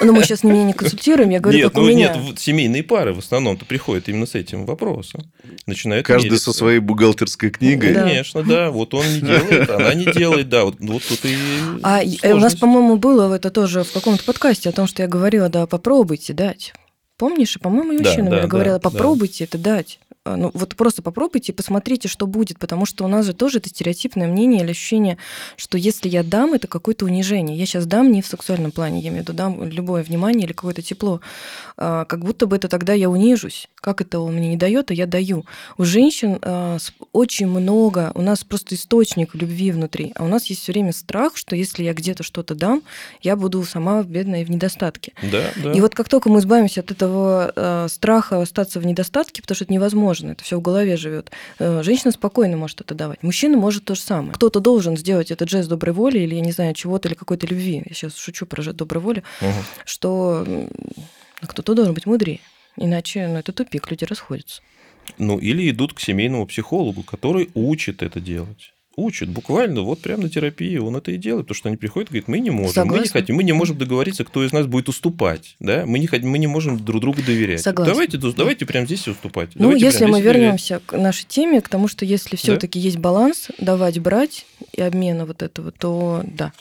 [0.00, 2.14] Ну, мы сейчас меня не консультируем, я говорю, нет, как ну у меня.
[2.14, 5.30] нет, вот семейные пары в основном-то приходят именно с этим вопросом.
[5.66, 6.52] Начинают Каждый мериться.
[6.52, 7.94] со своей бухгалтерской книгой.
[7.94, 8.04] Да.
[8.04, 8.70] Конечно, да.
[8.70, 10.64] Вот он не делает, она не делает, да.
[10.64, 11.36] Вот, вот тут и
[11.82, 15.09] А э, у нас, по-моему, было это тоже в каком-то подкасте о том, что я
[15.09, 16.72] говорила, да, попробуйте дать.
[17.16, 18.90] Помнишь, по-моему, и Да, да, наверное, да, говорила, да.
[18.90, 19.99] попробуйте это дать.
[20.29, 23.68] А, Ну, вот просто попробуйте посмотрите, что будет, потому что у нас же тоже это
[23.68, 25.16] стереотипное мнение или ощущение,
[25.57, 27.57] что если я дам, это какое-то унижение.
[27.57, 30.53] Я сейчас дам не в сексуальном плане, я имею в виду дам любое внимание или
[30.53, 31.20] какое-то тепло.
[31.76, 33.68] А, Как будто бы это тогда я унижусь.
[33.76, 35.47] Как это он мне не дает, а я даю.
[35.79, 36.79] У женщин а,
[37.12, 41.37] очень много, у нас просто источник любви внутри, а у нас есть все время страх,
[41.37, 42.83] что если я где-то что-то дам,
[43.22, 45.12] я буду сама бедная и в недостатке.
[45.22, 45.72] Да, да.
[45.72, 49.72] И вот как только мы избавимся от этого страха остаться в недостатке, потому что это
[49.72, 53.23] невозможно, это все в голове живет, э, женщина спокойно может это давать.
[53.23, 54.33] Мужчина может то же самое.
[54.35, 57.83] Кто-то должен сделать этот жест доброй воли или, я не знаю, чего-то, или какой-то любви.
[57.87, 59.53] Я сейчас шучу про жест доброй воли, Мгм.
[59.85, 60.47] что
[61.41, 62.41] кто-то должен быть мудрее.
[62.77, 64.62] Иначе ну, это тупик, люди расходятся.
[65.16, 68.73] Ну, или идут к семейному психологу, который учит это делать.
[68.99, 72.14] Учит, буквально, вот прямо на терапии он это и делает, потому что они приходят и
[72.14, 73.20] говорят, мы не можем, мы не Согласна.
[73.20, 76.38] хотим, мы не можем договориться, кто из нас будет уступать, да, мы не, хотим, мы
[76.38, 77.61] не можем друг другу доверять.
[77.61, 77.94] Согласна.
[77.94, 79.51] Давайте, давайте прямо здесь уступать.
[79.55, 80.36] Ну, Давайте если мы доверять.
[80.36, 85.26] вернемся к нашей теме, к тому, что если все-таки есть баланс, давать, брать и обмена
[85.26, 86.53] вот этого, то да.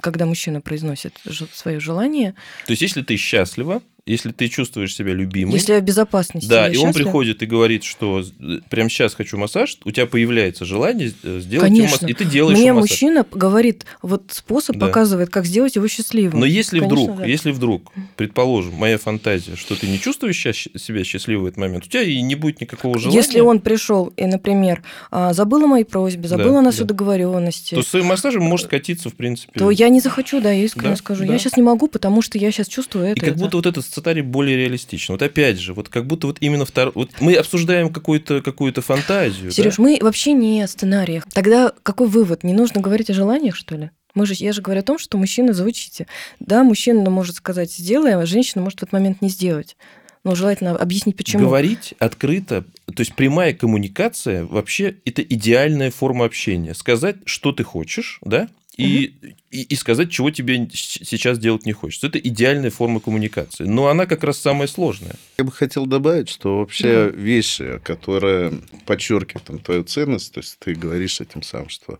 [0.00, 1.14] Когда мужчина произносит
[1.52, 2.34] свое желание,
[2.66, 3.82] То есть, если ты счастлива,
[4.12, 7.84] если ты чувствуешь себя любимой, если я в безопасности, да, и он приходит и говорит,
[7.84, 11.92] что э, прямо сейчас хочу массаж, у тебя появляется желание э, сделать Конечно.
[11.92, 12.90] массаж, и ты делаешь Мне массаж.
[12.90, 14.86] мужчина говорит, вот способ Да.
[14.86, 16.40] показывает, как сделать его счастливым.
[16.40, 17.24] Но если Конечно, вдруг, да.
[17.26, 21.88] если вдруг, предположим, моя фантазия, что ты не чувствуешь себя счастливым в этот момент, у
[21.88, 23.16] тебя и не будет никакого желания.
[23.18, 26.86] Если он пришел и, например, а, забыл о моей просьбе, забыл Да, о нашей да.
[26.86, 29.58] договоренности, то с своим массажем может катиться, в принципе.
[29.58, 31.24] то я не захочу, да, я искренне Да, скажу.
[31.26, 31.32] да.
[31.32, 33.16] Я сейчас не могу, потому что я сейчас чувствую это.
[33.16, 33.38] И как это.
[33.38, 35.14] будто вот этот сценарий более реалистичен.
[35.14, 36.92] Вот опять же, вот как будто вот именно второй...
[36.94, 39.50] Вот мы обсуждаем какую-то какую фантазию.
[39.50, 39.82] Сереж, да?
[39.82, 41.24] мы вообще не о сценариях.
[41.32, 42.44] Тогда какой вывод?
[42.44, 43.90] Не нужно говорить о желаниях, что ли?
[44.14, 46.06] Мы же, я же говорю о том, что мужчина звучите.
[46.40, 49.76] Да, мужчина может сказать «сделай», а женщина может в этот момент не сделать.
[50.24, 51.44] Но желательно объяснить, почему.
[51.44, 56.74] Говорить открыто, то есть прямая коммуникация вообще это идеальная форма общения.
[56.74, 58.48] Сказать, что ты хочешь, да,
[58.78, 59.34] и, угу.
[59.50, 62.06] и, и сказать, чего тебе сейчас делать не хочется.
[62.06, 63.64] Это идеальная форма коммуникации.
[63.64, 65.16] Но она как раз самая сложная.
[65.36, 67.16] Я бы хотел добавить, что вообще да.
[67.16, 68.52] вещи, которые
[68.86, 71.98] подчеркивают там, твою ценность, то есть ты говоришь этим сам, что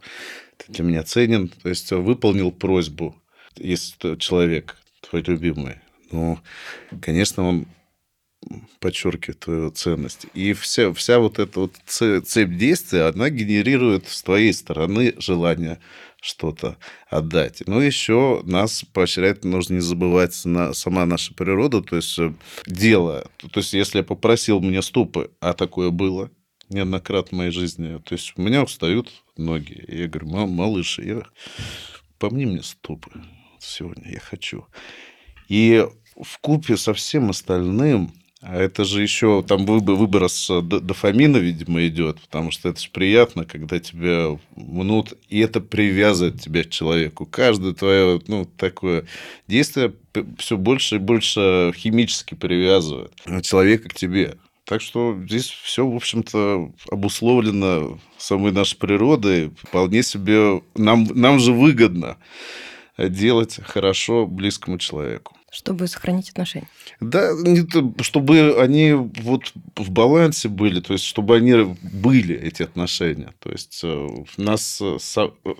[0.56, 3.20] ты для меня ценен, то есть выполнил просьбу,
[3.56, 4.76] если человек
[5.08, 5.76] твой любимый,
[6.12, 6.38] ну,
[7.00, 7.66] конечно, он
[8.78, 10.26] подчеркивает твою ценность.
[10.34, 15.80] И вся, вся вот эта вот цепь действий, она генерирует с твоей стороны желание
[16.20, 16.76] что-то
[17.08, 17.62] отдать.
[17.66, 22.32] Но еще нас поощряет, нужно не забывать, на, сама наша природа, то есть э,
[22.66, 23.30] дело.
[23.52, 26.30] То есть если я попросил мне ступы, а такое было
[26.68, 29.84] неоднократно в моей жизни, то есть у меня устают ноги.
[29.86, 31.22] И я говорю, малыш, я,
[32.18, 33.10] помни мне ступы
[33.60, 34.66] сегодня, я хочу.
[35.48, 35.86] И
[36.20, 42.52] в купе со всем остальным а это же еще там выброс дофамина, видимо, идет, потому
[42.52, 47.26] что это же приятно, когда тебя мнут, и это привязывает тебя к человеку.
[47.26, 49.06] Каждое твое ну, такое
[49.48, 49.92] действие
[50.38, 53.12] все больше и больше химически привязывает
[53.42, 54.36] человека к тебе.
[54.64, 59.50] Так что здесь все, в общем-то, обусловлено самой нашей природой.
[59.62, 62.18] Вполне себе нам, нам же выгодно
[62.98, 65.37] делать хорошо близкому человеку.
[65.50, 66.68] Чтобы сохранить отношения.
[67.00, 67.30] Да,
[68.02, 73.32] чтобы они вот в балансе были, то есть чтобы они были, эти отношения.
[73.40, 74.98] То есть э, у нас э,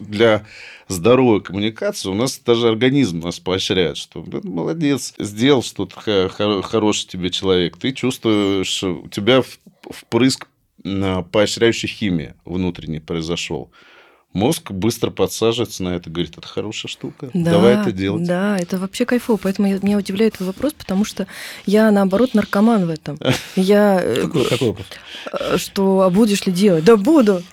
[0.01, 0.45] для
[0.89, 6.29] здоровой коммуникации у нас даже организм нас поощряет, что молодец, сделал что-то
[6.63, 9.43] хороший тебе человек, ты чувствуешь, у тебя
[9.91, 10.49] впрыск
[11.33, 13.71] поощряющей химии внутренней произошел
[14.35, 18.25] мозг быстро подсаживается на это, говорит, это хорошая штука, да, давай это делать.
[18.25, 21.27] Да, это вообще кайфово, поэтому я, меня удивляет твой вопрос, потому что
[21.65, 23.19] я, наоборот, наркоман в этом.
[23.57, 24.01] Я...
[24.03, 24.87] Э, какой, какой вопрос?
[25.33, 26.85] Э, что, а будешь ли делать?
[26.85, 27.43] Да буду!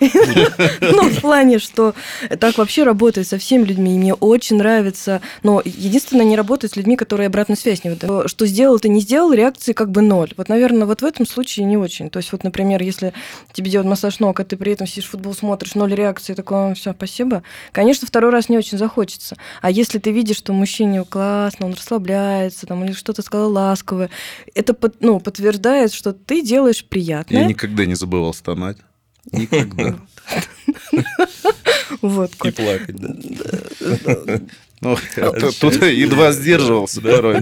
[0.80, 1.94] Ну, в плане, что
[2.38, 6.76] так вообще работает со всеми людьми, и мне очень нравится, но единственное, не работает с
[6.76, 8.30] людьми, которые обратную связь не выдают.
[8.30, 10.32] Что сделал, ты не сделал, реакции как бы ноль.
[10.36, 12.10] Вот, наверное, вот в этом случае не очень.
[12.10, 13.12] То есть, вот, например, если
[13.52, 16.92] тебе делают массаж ног, а ты при этом сидишь футбол, смотришь, ноль реакции, такое все,
[16.92, 17.42] спасибо.
[17.72, 19.36] Конечно, второй раз не очень захочется.
[19.62, 24.10] А если ты видишь, что мужчине классно, он расслабляется, там, или что-то сказал ласковое,
[24.54, 27.42] это под, ну, подтверждает, что ты делаешь приятное.
[27.42, 28.78] Я никогда не забывал стонать.
[29.32, 29.96] Никогда.
[32.02, 32.32] Вот.
[32.44, 34.40] И плакать, да.
[34.80, 37.40] Ну, а, тут едва сдерживался порой.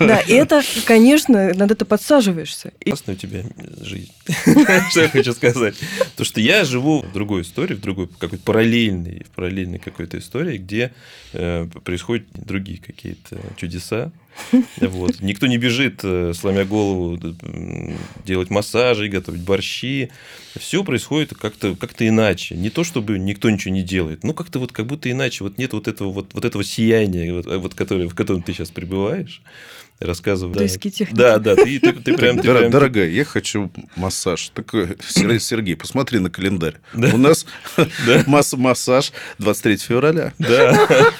[0.00, 2.72] Да, и это, конечно, над это подсаживаешься.
[2.84, 3.44] Классная у тебя
[3.80, 4.12] жизнь.
[4.90, 5.76] Что я хочу сказать?
[6.16, 10.58] То, что я живу в другой истории, в другой какой-то параллельной, в параллельной какой-то истории,
[10.58, 10.92] где
[11.32, 14.10] э, происходят другие какие-то чудеса,
[14.80, 15.20] вот.
[15.20, 17.18] Никто не бежит, э, сломя голову,
[18.24, 20.10] делать массажи, готовить борщи.
[20.58, 22.54] Все происходит как-то как иначе.
[22.54, 25.44] Не то, чтобы никто ничего не делает, но как-то вот как будто иначе.
[25.44, 28.70] Вот нет вот этого, вот, вот этого сияния, вот, вот, которое, в котором ты сейчас
[28.70, 29.42] пребываешь
[30.00, 30.54] рассказывай.
[30.54, 31.38] Близкие да.
[31.38, 32.38] Да, да, ты, ты, ты прям...
[32.38, 32.70] Ты Дор- прям...
[32.70, 34.50] Дорогая, я хочу массаж.
[34.50, 34.96] Такой,
[35.40, 36.76] Сергей, посмотри на календарь.
[36.92, 37.14] Да?
[37.14, 37.46] У нас
[38.06, 38.24] да?
[38.26, 40.32] массаж 23 февраля.
[40.38, 41.12] Да.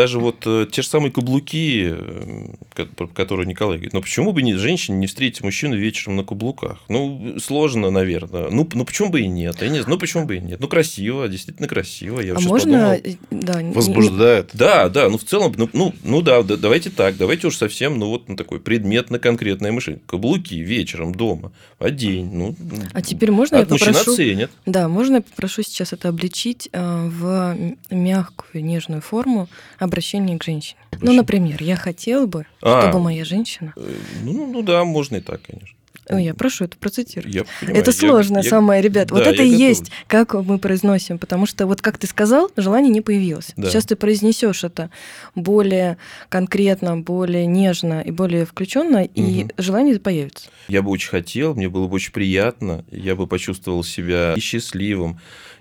[0.00, 4.40] Даже вот э, те же самые каблуки, э, про которые Николай говорит, ну почему бы
[4.40, 6.78] не, женщине не встретить мужчину вечером на каблуках?
[6.88, 8.48] Ну, сложно, наверное.
[8.48, 9.60] Ну, ну почему бы и нет?
[9.60, 10.58] Я не знаю, ну почему бы и нет?
[10.58, 12.22] Ну, красиво, действительно красиво.
[12.22, 12.96] Я а можно...
[12.96, 13.18] Подумал.
[13.30, 14.50] Да, Возбуждает.
[14.54, 17.98] Да, да, ну в целом, ну, ну, ну да, да, давайте так, давайте уж совсем,
[17.98, 20.00] ну вот на такой предметно-конкретное мышление.
[20.06, 22.56] Каблуки вечером дома, одень, ну...
[22.94, 23.88] А теперь можно я попрошу...
[23.88, 24.50] Мужчина ценит.
[24.64, 27.54] Да, можно я попрошу сейчас это обличить э, в
[27.90, 29.50] мягкую, нежную форму,
[29.90, 30.78] обращение к женщине.
[30.86, 31.10] Обращение.
[31.10, 33.74] Ну, например, я хотел бы, а, чтобы моя женщина...
[33.76, 35.76] Э, ну, ну да, можно и так, конечно.
[36.08, 37.34] Ну, я прошу это процитировать.
[37.34, 39.08] Я понимаю, это сложное я, самое, ребят.
[39.08, 39.60] Да, вот это и готов.
[39.60, 41.18] есть, как мы произносим.
[41.18, 43.52] Потому что, вот как ты сказал, желание не появилось.
[43.56, 43.68] Да.
[43.68, 44.90] Сейчас ты произнесешь это
[45.36, 49.10] более конкретно, более нежно и более включенно, угу.
[49.14, 50.48] и желание появится.
[50.66, 55.20] Я бы очень хотел, мне было бы очень приятно, я бы почувствовал себя и счастливым,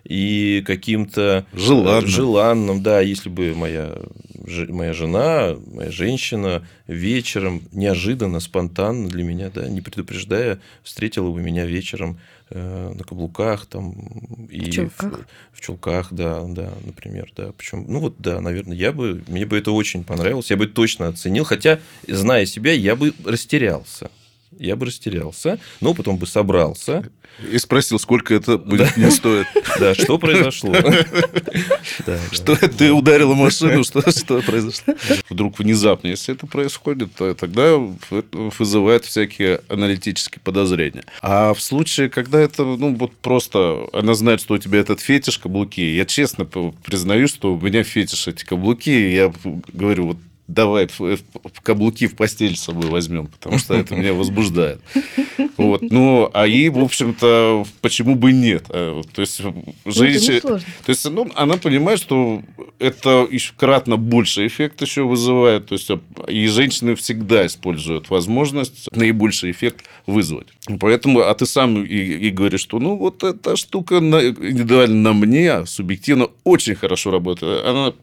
[0.09, 2.09] и каким-то Желанным.
[2.09, 3.95] желанным, да, если бы моя,
[4.67, 11.67] моя жена, моя женщина вечером неожиданно, спонтанно для меня, да, не предупреждая, встретила бы меня
[11.67, 13.93] вечером э, на каблуках там
[14.49, 18.75] и в чулках, в, в чулках, да, да, например, да, причем, ну вот, да, наверное,
[18.75, 22.95] я бы, мне бы это очень понравилось, я бы точно оценил, хотя, зная себя, я
[22.95, 24.09] бы растерялся
[24.59, 27.09] я бы растерялся, но потом бы собрался.
[27.51, 29.47] И спросил, сколько это будет мне стоить.
[29.79, 30.75] Да, что произошло?
[32.31, 34.01] Что ты ударила машину, что
[34.41, 34.95] произошло?
[35.29, 37.77] Вдруг внезапно, если это происходит, то тогда
[38.31, 41.05] вызывает всякие аналитические подозрения.
[41.21, 45.37] А в случае, когда это, ну, вот просто она знает, что у тебя этот фетиш
[45.37, 49.31] каблуки, я честно признаю, что у меня фетиш эти каблуки, я
[49.71, 50.17] говорю, вот
[50.49, 54.81] давай в каблуки в постель с собой возьмем, потому что это меня возбуждает.
[55.57, 55.81] Вот.
[55.81, 58.65] Ну, а ей, в общем-то, почему бы нет?
[58.69, 60.39] Э, то есть, ну, женщина...
[60.39, 62.41] То есть, ну, она понимает, что
[62.79, 65.67] это еще кратно больше эффект еще вызывает.
[65.67, 65.89] То есть,
[66.27, 70.47] и женщины всегда используют возможность наибольший эффект вызвать.
[70.79, 75.13] Поэтому, а ты сам и, и говоришь, что ну вот эта штука на, индивидуально на
[75.13, 77.65] мне, субъективно, очень хорошо работает.
[77.65, 77.93] Она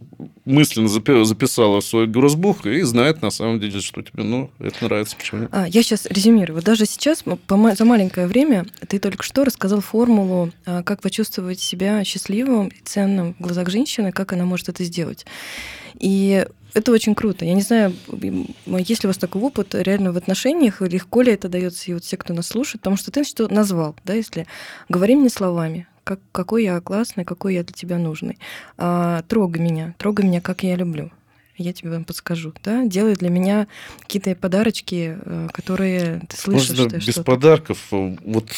[0.47, 5.17] мысленно записала свой грузбух и знает на самом деле, что тебе ну, это нравится.
[5.17, 5.51] Почему нет?
[5.53, 6.57] А, я сейчас резюмирую.
[6.57, 12.03] Вот даже сейчас, за маленькое время, ты только что рассказал формулу, а, как почувствовать себя
[12.05, 15.27] счастливым и ценным в глазах женщины, как она может это сделать.
[15.99, 17.45] И это очень круто.
[17.45, 17.95] Я не знаю,
[18.67, 22.05] есть ли у вас такой опыт реально в отношениях, легко ли это дается и вот
[22.05, 24.47] все, кто нас слушает, потому что ты что назвал, да, если
[24.89, 28.39] говорим не словами, как, какой я классный, какой я для тебя нужный.
[28.79, 31.11] А, трогай меня, трогай меня, как я люблю
[31.59, 33.67] я тебе вам подскажу, да, делай для меня
[34.01, 36.79] какие-то подарочки, э, которые ты слышишь.
[36.79, 38.51] Можно без подарков, вот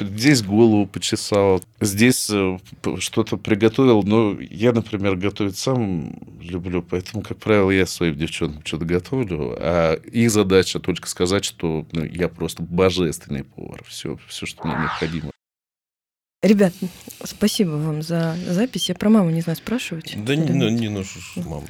[0.00, 2.58] здесь голову почесал, здесь э,
[2.98, 8.84] что-то приготовил, но я, например, готовить сам люблю, поэтому, как правило, я своим девчонкам что-то
[8.84, 14.66] готовлю, а их задача только сказать, что ну, я просто божественный повар, все, все, что
[14.66, 15.31] мне необходимо.
[16.42, 16.72] Ребят,
[17.22, 18.88] спасибо вам за запись.
[18.88, 20.14] Я про маму не знаю, спрашивать.
[20.24, 21.04] Да не, ну, не ну,
[21.36, 21.66] мама.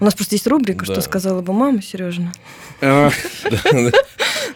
[0.00, 0.94] У нас просто есть рубрика, да.
[0.94, 2.32] что сказала бы мама Сережина.
[2.80, 3.10] А.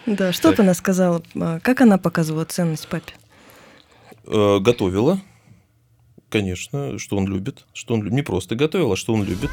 [0.07, 1.23] Да, что бы она сказала?
[1.37, 3.13] А, как она показывала ценность папе?
[4.27, 5.21] Э, готовила,
[6.31, 7.65] конечно, что он любит.
[7.73, 9.51] Что он не просто готовила, а что он любит.